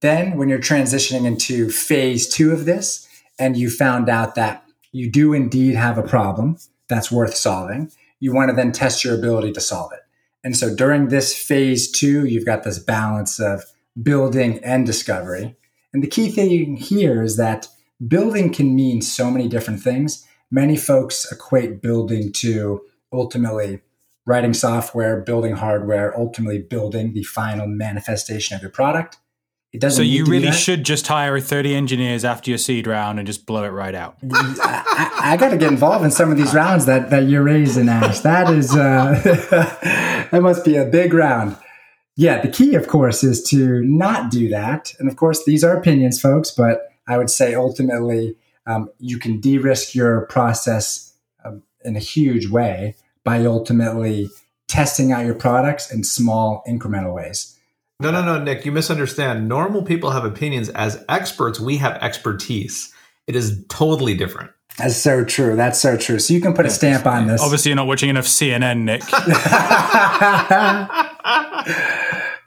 Then, 0.00 0.36
when 0.36 0.48
you're 0.48 0.58
transitioning 0.58 1.24
into 1.24 1.70
phase 1.70 2.28
two 2.28 2.52
of 2.52 2.64
this 2.64 3.08
and 3.38 3.56
you 3.56 3.70
found 3.70 4.08
out 4.08 4.34
that 4.34 4.64
you 4.92 5.10
do 5.10 5.32
indeed 5.32 5.74
have 5.74 5.98
a 5.98 6.02
problem 6.02 6.58
that's 6.88 7.10
worth 7.10 7.34
solving, 7.34 7.90
you 8.20 8.32
want 8.34 8.50
to 8.50 8.56
then 8.56 8.72
test 8.72 9.04
your 9.04 9.14
ability 9.14 9.52
to 9.52 9.60
solve 9.60 9.92
it. 9.92 10.00
And 10.44 10.56
so 10.56 10.74
during 10.74 11.08
this 11.08 11.36
phase 11.36 11.90
two, 11.90 12.24
you've 12.24 12.46
got 12.46 12.64
this 12.64 12.78
balance 12.78 13.40
of 13.40 13.64
building 14.02 14.58
and 14.64 14.84
discovery. 14.84 15.56
And 15.92 16.02
the 16.02 16.08
key 16.08 16.30
thing 16.30 16.76
here 16.76 17.22
is 17.22 17.36
that 17.36 17.68
building 18.06 18.52
can 18.52 18.74
mean 18.74 19.00
so 19.02 19.30
many 19.30 19.48
different 19.48 19.80
things 19.80 20.26
many 20.52 20.76
folks 20.76 21.32
equate 21.32 21.82
building 21.82 22.30
to 22.30 22.82
ultimately 23.12 23.80
writing 24.26 24.54
software, 24.54 25.20
building 25.20 25.56
hardware, 25.56 26.16
ultimately 26.16 26.58
building 26.58 27.14
the 27.14 27.24
final 27.24 27.66
manifestation 27.66 28.54
of 28.54 28.62
your 28.62 28.70
product. 28.70 29.16
It 29.72 29.80
doesn't. 29.80 29.96
So 29.96 30.02
you 30.02 30.26
really 30.26 30.52
should 30.52 30.84
just 30.84 31.06
hire 31.06 31.40
30 31.40 31.74
engineers 31.74 32.26
after 32.26 32.50
your 32.50 32.58
seed 32.58 32.86
round 32.86 33.18
and 33.18 33.26
just 33.26 33.46
blow 33.46 33.64
it 33.64 33.70
right 33.70 33.94
out. 33.94 34.18
I, 34.30 35.20
I 35.22 35.36
got 35.38 35.48
to 35.48 35.56
get 35.56 35.72
involved 35.72 36.04
in 36.04 36.10
some 36.10 36.30
of 36.30 36.36
these 36.36 36.52
rounds 36.52 36.84
that 36.86 37.08
that 37.08 37.24
you're 37.24 37.42
raising, 37.42 37.88
Ash. 37.88 38.20
That 38.20 38.52
is 38.52 38.76
uh, 38.76 39.18
that 40.30 40.42
must 40.42 40.64
be 40.64 40.76
a 40.76 40.84
big 40.84 41.14
round. 41.14 41.56
Yeah, 42.16 42.42
the 42.42 42.48
key, 42.48 42.74
of 42.74 42.86
course, 42.86 43.24
is 43.24 43.42
to 43.44 43.82
not 43.82 44.30
do 44.30 44.50
that. 44.50 44.92
And 44.98 45.08
of 45.08 45.16
course, 45.16 45.42
these 45.46 45.64
are 45.64 45.74
opinions, 45.74 46.20
folks. 46.20 46.50
But 46.50 46.82
I 47.08 47.16
would 47.16 47.30
say 47.30 47.54
ultimately, 47.54 48.36
um, 48.66 48.90
you 48.98 49.18
can 49.18 49.40
de-risk 49.40 49.94
your 49.94 50.26
process 50.26 51.14
um, 51.44 51.62
in 51.82 51.96
a 51.96 52.00
huge 52.00 52.48
way 52.48 52.96
by 53.24 53.44
ultimately 53.46 54.28
testing 54.68 55.12
out 55.12 55.24
your 55.24 55.34
products 55.34 55.90
in 55.90 56.04
small 56.04 56.62
incremental 56.68 57.14
ways. 57.14 57.56
No, 58.02 58.10
no, 58.10 58.20
no, 58.20 58.42
Nick, 58.42 58.64
you 58.66 58.72
misunderstand. 58.72 59.48
Normal 59.48 59.84
people 59.84 60.10
have 60.10 60.24
opinions. 60.24 60.68
As 60.70 61.04
experts, 61.08 61.60
we 61.60 61.76
have 61.76 61.94
expertise. 62.02 62.92
It 63.28 63.36
is 63.36 63.64
totally 63.68 64.14
different. 64.14 64.50
That's 64.76 64.96
so 64.96 65.24
true. 65.24 65.54
That's 65.54 65.80
so 65.80 65.96
true. 65.96 66.18
So 66.18 66.34
you 66.34 66.40
can 66.40 66.52
put 66.52 66.66
a 66.66 66.70
stamp 66.70 67.06
on 67.06 67.28
this. 67.28 67.40
Obviously, 67.40 67.68
you're 67.68 67.76
not 67.76 67.86
watching 67.86 68.08
enough 68.08 68.24
CNN, 68.24 68.78
Nick. 68.80 69.02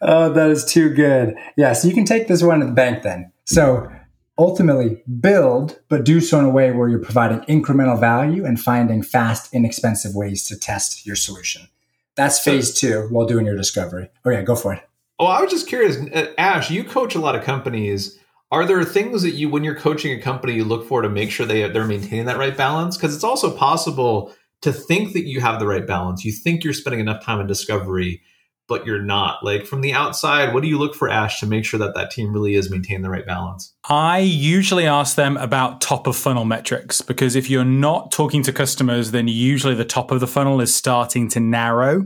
oh, 0.02 0.34
that 0.34 0.50
is 0.50 0.66
too 0.66 0.90
good. 0.90 1.36
Yeah, 1.56 1.72
so 1.72 1.88
you 1.88 1.94
can 1.94 2.04
take 2.04 2.28
this 2.28 2.44
one 2.44 2.60
to 2.60 2.66
the 2.66 2.74
bank 2.74 3.04
then. 3.04 3.32
So 3.46 3.90
ultimately 4.38 5.04
build, 5.22 5.80
but 5.88 6.04
do 6.04 6.20
so 6.20 6.38
in 6.40 6.46
a 6.46 6.50
way 6.50 6.72
where 6.72 6.90
you're 6.90 7.00
providing 7.00 7.40
incremental 7.42 7.98
value 7.98 8.44
and 8.44 8.60
finding 8.60 9.04
fast, 9.04 9.54
inexpensive 9.54 10.16
ways 10.16 10.44
to 10.48 10.60
test 10.60 11.06
your 11.06 11.16
solution. 11.16 11.70
That's 12.16 12.40
phase 12.40 12.74
two 12.74 13.08
while 13.10 13.26
doing 13.26 13.46
your 13.46 13.56
discovery. 13.56 14.10
Oh, 14.26 14.32
yeah, 14.32 14.42
go 14.42 14.56
for 14.56 14.74
it. 14.74 14.82
Oh, 15.20 15.26
I 15.26 15.42
was 15.42 15.52
just 15.52 15.68
curious. 15.68 15.98
Uh, 15.98 16.34
Ash, 16.38 16.70
you 16.70 16.84
coach 16.84 17.16
a 17.16 17.20
lot 17.20 17.36
of 17.36 17.44
companies. 17.44 18.20
Are 18.52 18.66
there 18.66 18.84
things 18.84 19.24
that 19.24 19.32
you, 19.32 19.50
when 19.50 19.64
you're 19.64 19.76
coaching 19.76 20.18
a 20.18 20.22
company, 20.22 20.54
you 20.54 20.64
look 20.64 20.88
for 20.88 21.02
to 21.02 21.10
make 21.10 21.32
sure 21.32 21.46
they, 21.46 21.68
they're 21.70 21.86
maintaining 21.86 22.26
that 22.26 22.38
right 22.38 22.56
balance? 22.56 22.98
Because 22.98 23.16
it's 23.16 23.24
also 23.24 23.56
possible 23.56 24.34
to 24.62 24.72
think 24.72 25.14
that 25.14 25.26
you 25.26 25.42
have 25.42 25.60
the 25.60 25.68
right 25.68 25.86
balance. 25.86 26.26
You 26.26 26.32
think 26.32 26.64
you're 26.64 26.74
spending 26.74 27.00
enough 27.00 27.24
time 27.24 27.40
on 27.40 27.48
discovery, 27.48 28.22
but 28.68 28.86
you're 28.86 29.02
not 29.02 29.44
like 29.44 29.66
from 29.66 29.82
the 29.82 29.94
outside 29.94 30.54
what 30.54 30.64
do 30.64 30.68
you 30.68 30.78
look 30.78 30.96
for 30.96 31.10
ash 31.10 31.40
to 31.40 31.46
make 31.46 31.66
sure 31.66 31.80
that 31.80 31.94
that 31.94 32.12
team 32.12 32.34
really 32.34 32.56
is 32.56 32.70
maintaining 32.70 33.04
the 33.04 33.10
right 33.10 33.26
balance 33.26 33.74
i 33.90 34.20
usually 34.20 34.86
ask 34.86 35.16
them 35.16 35.38
about 35.38 35.82
top 35.82 36.08
of 36.08 36.16
funnel 36.16 36.46
metrics 36.46 37.02
because 37.02 37.36
if 37.36 37.50
you're 37.50 37.66
not 37.66 38.12
talking 38.12 38.42
to 38.44 38.52
customers 38.52 39.12
then 39.12 39.28
usually 39.28 39.76
the 39.76 39.86
top 39.86 40.12
of 40.12 40.20
the 40.20 40.28
funnel 40.28 40.62
is 40.62 40.74
starting 40.74 41.28
to 41.28 41.40
narrow 41.40 42.06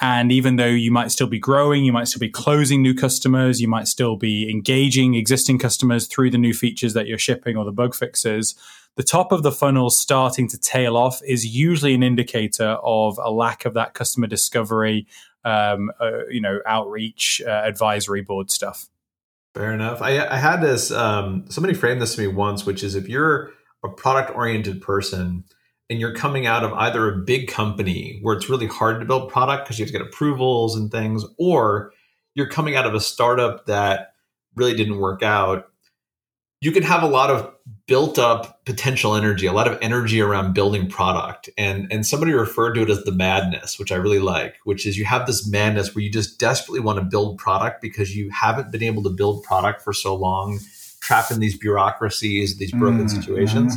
and 0.00 0.32
even 0.32 0.56
though 0.56 0.66
you 0.66 0.90
might 0.90 1.10
still 1.10 1.26
be 1.26 1.38
growing 1.38 1.84
you 1.84 1.92
might 1.92 2.08
still 2.08 2.20
be 2.20 2.28
closing 2.28 2.82
new 2.82 2.94
customers 2.94 3.60
you 3.60 3.68
might 3.68 3.88
still 3.88 4.16
be 4.16 4.50
engaging 4.50 5.14
existing 5.14 5.58
customers 5.58 6.06
through 6.06 6.30
the 6.30 6.38
new 6.38 6.54
features 6.54 6.94
that 6.94 7.06
you're 7.06 7.18
shipping 7.18 7.56
or 7.56 7.64
the 7.64 7.72
bug 7.72 7.94
fixes 7.94 8.54
the 8.96 9.02
top 9.04 9.30
of 9.32 9.42
the 9.42 9.52
funnel 9.52 9.88
starting 9.88 10.48
to 10.48 10.58
tail 10.58 10.96
off 10.96 11.20
is 11.26 11.46
usually 11.46 11.94
an 11.94 12.02
indicator 12.02 12.76
of 12.82 13.18
a 13.22 13.30
lack 13.30 13.64
of 13.64 13.74
that 13.74 13.94
customer 13.94 14.26
discovery 14.26 15.06
um, 15.44 15.90
uh, 16.00 16.26
you 16.28 16.40
know, 16.40 16.60
outreach, 16.66 17.42
uh, 17.46 17.50
advisory 17.50 18.22
board 18.22 18.50
stuff. 18.50 18.86
Fair 19.54 19.72
enough. 19.72 20.00
I, 20.00 20.26
I 20.26 20.36
had 20.36 20.60
this, 20.60 20.90
um, 20.90 21.44
somebody 21.48 21.74
framed 21.74 22.00
this 22.00 22.14
to 22.14 22.20
me 22.20 22.26
once, 22.28 22.64
which 22.64 22.82
is 22.82 22.94
if 22.94 23.08
you're 23.08 23.52
a 23.82 23.88
product 23.88 24.36
oriented 24.36 24.80
person 24.80 25.44
and 25.90 25.98
you're 25.98 26.14
coming 26.14 26.46
out 26.46 26.62
of 26.62 26.72
either 26.74 27.08
a 27.08 27.18
big 27.18 27.48
company 27.48 28.20
where 28.22 28.36
it's 28.36 28.48
really 28.48 28.68
hard 28.68 29.00
to 29.00 29.06
build 29.06 29.28
product 29.28 29.64
because 29.64 29.78
you 29.78 29.84
have 29.84 29.92
to 29.92 29.98
get 29.98 30.06
approvals 30.06 30.76
and 30.76 30.90
things, 30.90 31.24
or 31.36 31.92
you're 32.34 32.48
coming 32.48 32.76
out 32.76 32.86
of 32.86 32.94
a 32.94 33.00
startup 33.00 33.66
that 33.66 34.14
really 34.54 34.74
didn't 34.74 34.98
work 34.98 35.22
out, 35.22 35.66
you 36.60 36.70
can 36.70 36.84
have 36.84 37.02
a 37.02 37.08
lot 37.08 37.30
of 37.30 37.52
built 37.86 38.18
up 38.18 38.64
potential 38.66 39.16
energy, 39.16 39.46
a 39.46 39.52
lot 39.52 39.66
of 39.66 39.78
energy 39.82 40.20
around 40.20 40.52
building 40.52 40.88
product. 40.88 41.50
And, 41.58 41.90
and 41.90 42.06
somebody 42.06 42.32
referred 42.32 42.74
to 42.74 42.82
it 42.82 42.90
as 42.90 43.02
the 43.02 43.12
madness, 43.12 43.78
which 43.78 43.90
I 43.90 43.96
really 43.96 44.18
like, 44.20 44.56
which 44.64 44.86
is 44.86 44.96
you 44.96 45.06
have 45.06 45.26
this 45.26 45.48
madness 45.48 45.94
where 45.94 46.04
you 46.04 46.10
just 46.10 46.38
desperately 46.38 46.80
want 46.80 46.98
to 46.98 47.04
build 47.04 47.38
product 47.38 47.80
because 47.82 48.14
you 48.14 48.30
haven't 48.30 48.70
been 48.70 48.82
able 48.82 49.02
to 49.04 49.10
build 49.10 49.42
product 49.42 49.82
for 49.82 49.92
so 49.92 50.14
long, 50.14 50.60
trapped 51.00 51.32
in 51.32 51.40
these 51.40 51.58
bureaucracies, 51.58 52.58
these 52.58 52.72
broken 52.72 53.06
mm-hmm. 53.06 53.20
situations. 53.20 53.76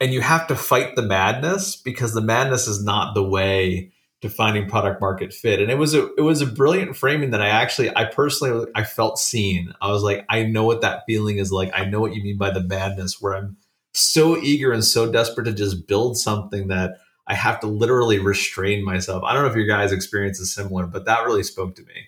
And 0.00 0.12
you 0.12 0.20
have 0.20 0.46
to 0.48 0.56
fight 0.56 0.96
the 0.96 1.02
madness 1.02 1.76
because 1.76 2.14
the 2.14 2.20
madness 2.20 2.66
is 2.66 2.82
not 2.82 3.14
the 3.14 3.22
way 3.22 3.92
to 4.24 4.30
finding 4.30 4.66
product 4.66 5.02
market 5.02 5.34
fit. 5.34 5.60
And 5.60 5.70
it 5.70 5.76
was 5.76 5.92
a 5.92 6.10
it 6.14 6.22
was 6.22 6.40
a 6.40 6.46
brilliant 6.46 6.96
framing 6.96 7.30
that 7.32 7.42
i 7.42 7.48
actually 7.48 7.94
i 7.94 8.06
personally 8.06 8.66
i 8.74 8.82
felt 8.82 9.18
seen. 9.18 9.74
I 9.82 9.90
was 9.90 10.02
like 10.02 10.24
i 10.30 10.42
know 10.44 10.64
what 10.64 10.80
that 10.80 11.02
feeling 11.06 11.36
is 11.36 11.52
like. 11.52 11.70
I 11.74 11.84
know 11.84 12.00
what 12.00 12.14
you 12.14 12.22
mean 12.22 12.38
by 12.38 12.50
the 12.50 12.62
madness 12.62 13.20
where 13.20 13.34
i'm 13.34 13.58
so 13.92 14.38
eager 14.38 14.72
and 14.72 14.82
so 14.82 15.12
desperate 15.12 15.44
to 15.44 15.52
just 15.52 15.86
build 15.86 16.16
something 16.16 16.68
that 16.68 16.96
i 17.26 17.34
have 17.34 17.60
to 17.60 17.66
literally 17.66 18.18
restrain 18.18 18.82
myself. 18.82 19.22
I 19.24 19.34
don't 19.34 19.42
know 19.42 19.50
if 19.50 19.56
your 19.56 19.66
guys 19.66 19.92
experience 19.92 20.40
is 20.40 20.54
similar 20.54 20.86
but 20.86 21.04
that 21.04 21.26
really 21.26 21.42
spoke 21.42 21.76
to 21.76 21.82
me. 21.82 22.06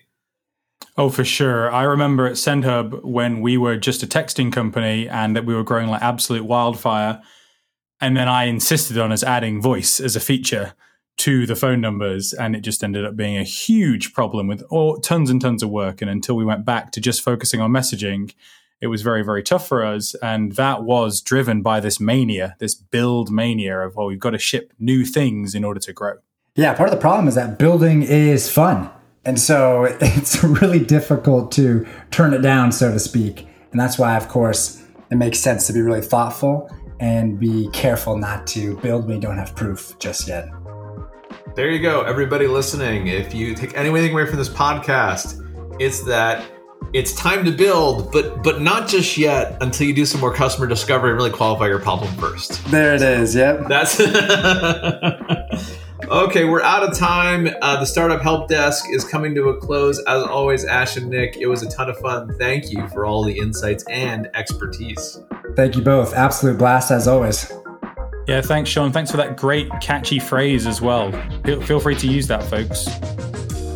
Oh, 0.97 1.09
for 1.09 1.23
sure. 1.23 1.71
I 1.71 1.83
remember 1.83 2.25
at 2.25 2.33
SendHub 2.33 3.03
when 3.03 3.41
we 3.41 3.57
were 3.57 3.77
just 3.77 4.01
a 4.01 4.07
texting 4.07 4.51
company 4.51 5.07
and 5.07 5.35
that 5.35 5.45
we 5.45 5.53
were 5.53 5.63
growing 5.63 5.89
like 5.89 6.01
absolute 6.01 6.45
wildfire. 6.45 7.21
And 7.99 8.15
then 8.15 8.27
I 8.27 8.45
insisted 8.45 8.97
on 8.97 9.11
us 9.11 9.23
adding 9.23 9.61
voice 9.61 9.99
as 9.99 10.15
a 10.15 10.19
feature 10.19 10.73
to 11.17 11.47
the 11.47 11.55
phone 11.55 11.81
numbers, 11.81 12.31
and 12.31 12.55
it 12.55 12.61
just 12.61 12.83
ended 12.83 13.03
up 13.03 13.15
being 13.15 13.37
a 13.37 13.43
huge 13.43 14.13
problem 14.13 14.47
with 14.47 14.61
all, 14.69 14.97
tons 14.99 15.31
and 15.31 15.41
tons 15.41 15.63
of 15.63 15.69
work. 15.69 16.01
And 16.01 16.11
until 16.11 16.35
we 16.35 16.45
went 16.45 16.63
back 16.63 16.91
to 16.91 17.01
just 17.01 17.23
focusing 17.23 17.59
on 17.59 17.71
messaging, 17.71 18.33
it 18.81 18.87
was 18.87 19.01
very, 19.01 19.23
very 19.23 19.41
tough 19.41 19.67
for 19.67 19.83
us. 19.83 20.13
And 20.21 20.51
that 20.53 20.83
was 20.83 21.21
driven 21.21 21.63
by 21.63 21.79
this 21.79 21.99
mania, 21.99 22.55
this 22.59 22.75
build 22.75 23.31
mania 23.31 23.79
of, 23.79 23.95
well, 23.95 24.05
we've 24.05 24.19
got 24.19 24.31
to 24.31 24.37
ship 24.37 24.73
new 24.77 25.05
things 25.05 25.55
in 25.55 25.63
order 25.63 25.79
to 25.79 25.91
grow. 25.91 26.17
Yeah, 26.55 26.75
part 26.75 26.89
of 26.89 26.95
the 26.95 27.01
problem 27.01 27.27
is 27.27 27.33
that 27.33 27.57
building 27.57 28.03
is 28.03 28.49
fun. 28.49 28.91
And 29.25 29.39
so 29.39 29.85
it's 30.01 30.43
really 30.43 30.79
difficult 30.79 31.51
to 31.53 31.87
turn 32.11 32.33
it 32.35 32.41
down, 32.41 32.71
so 32.71 32.91
to 32.91 32.99
speak. 32.99 33.47
And 33.71 33.79
that's 33.79 33.97
why, 33.97 34.15
of 34.15 34.27
course, 34.27 34.83
it 35.09 35.15
makes 35.15 35.39
sense 35.39 35.65
to 35.65 35.73
be 35.73 35.81
really 35.81 36.01
thoughtful 36.01 36.69
and 36.99 37.39
be 37.39 37.69
careful 37.69 38.17
not 38.17 38.45
to 38.47 38.77
build 38.77 39.07
when 39.07 39.15
you 39.15 39.21
don't 39.21 39.37
have 39.37 39.55
proof 39.55 39.97
just 39.99 40.27
yet. 40.27 40.49
There 41.55 41.71
you 41.71 41.79
go, 41.79 42.01
everybody 42.01 42.47
listening. 42.47 43.07
If 43.07 43.33
you 43.33 43.55
take 43.55 43.75
anything 43.75 44.11
away 44.11 44.27
from 44.27 44.37
this 44.37 44.49
podcast, 44.49 45.43
it's 45.79 46.03
that 46.03 46.45
it's 46.93 47.13
time 47.13 47.43
to 47.45 47.51
build, 47.51 48.11
but 48.11 48.43
but 48.43 48.61
not 48.61 48.87
just 48.87 49.17
yet 49.17 49.57
until 49.61 49.87
you 49.87 49.93
do 49.93 50.05
some 50.05 50.21
more 50.21 50.33
customer 50.33 50.67
discovery 50.67 51.09
and 51.09 51.17
really 51.17 51.31
qualify 51.31 51.67
your 51.67 51.79
problem 51.79 52.13
first. 52.15 52.63
There 52.71 52.93
it 52.93 53.01
is. 53.01 53.35
Yep. 53.35 53.67
That's 53.67 53.99
okay. 56.09 56.45
We're 56.45 56.61
out 56.61 56.83
of 56.83 56.97
time. 56.97 57.49
Uh, 57.61 57.79
the 57.79 57.85
startup 57.85 58.21
help 58.21 58.47
desk 58.47 58.85
is 58.91 59.03
coming 59.03 59.35
to 59.35 59.49
a 59.49 59.57
close. 59.57 59.99
As 60.07 60.23
always, 60.23 60.65
Ash 60.65 60.95
and 60.95 61.09
Nick, 61.09 61.37
it 61.37 61.47
was 61.47 61.63
a 61.63 61.69
ton 61.69 61.89
of 61.89 61.97
fun. 61.97 62.37
Thank 62.37 62.71
you 62.71 62.87
for 62.89 63.05
all 63.05 63.23
the 63.23 63.37
insights 63.37 63.83
and 63.89 64.29
expertise. 64.33 65.19
Thank 65.57 65.75
you 65.75 65.81
both. 65.81 66.13
Absolute 66.13 66.59
blast 66.59 66.91
as 66.91 67.07
always. 67.07 67.51
Yeah, 68.27 68.41
thanks, 68.41 68.69
Sean. 68.69 68.91
Thanks 68.91 69.09
for 69.09 69.17
that 69.17 69.37
great, 69.37 69.67
catchy 69.81 70.19
phrase 70.19 70.67
as 70.67 70.81
well. 70.81 71.11
Feel, 71.43 71.61
feel 71.63 71.79
free 71.79 71.95
to 71.95 72.07
use 72.07 72.27
that, 72.27 72.43
folks. 72.43 72.87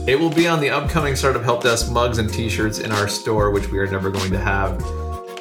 It 0.07 0.19
will 0.19 0.29
be 0.29 0.47
on 0.47 0.59
the 0.59 0.69
upcoming 0.69 1.15
Startup 1.15 1.41
Help 1.41 1.63
Desk 1.63 1.91
mugs 1.91 2.19
and 2.19 2.31
t 2.31 2.49
shirts 2.49 2.77
in 2.77 2.91
our 2.91 3.07
store, 3.07 3.49
which 3.49 3.67
we 3.71 3.79
are 3.79 3.87
never 3.87 4.11
going 4.11 4.29
to 4.31 4.37
have. 4.37 4.79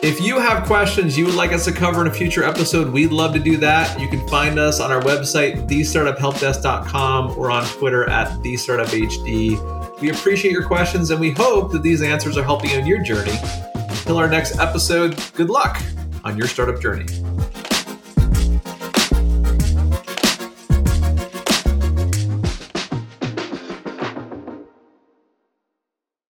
If 0.03 0.19
you 0.19 0.41
have 0.41 0.67
questions 0.67 1.19
you 1.19 1.27
would 1.27 1.35
like 1.35 1.53
us 1.53 1.67
to 1.67 1.73
cover 1.73 2.01
in 2.01 2.07
a 2.07 2.11
future 2.11 2.43
episode, 2.43 2.91
we'd 2.91 3.13
love 3.13 3.35
to 3.35 3.39
do 3.39 3.59
that. 3.59 4.01
You 4.01 4.09
can 4.09 4.27
find 4.27 4.59
us 4.59 4.81
on 4.81 4.91
our 4.91 5.03
website, 5.03 5.69
thestartuphelpdesk.com, 5.69 7.39
or 7.39 7.51
on 7.51 7.67
Twitter 7.67 8.09
at 8.09 8.29
thestartuphd. 8.43 10.01
We 10.01 10.09
appreciate 10.09 10.53
your 10.53 10.65
questions 10.65 11.11
and 11.11 11.21
we 11.21 11.33
hope 11.33 11.71
that 11.73 11.83
these 11.83 12.01
answers 12.01 12.39
are 12.39 12.45
helping 12.45 12.71
you 12.71 12.79
in 12.79 12.87
your 12.87 13.03
journey. 13.03 13.37
Until 13.75 14.17
our 14.17 14.29
next 14.29 14.59
episode, 14.59 15.23
good 15.35 15.51
luck 15.51 15.83
on 16.25 16.37
your 16.37 16.47
startup 16.47 16.81
journey. 16.81 17.07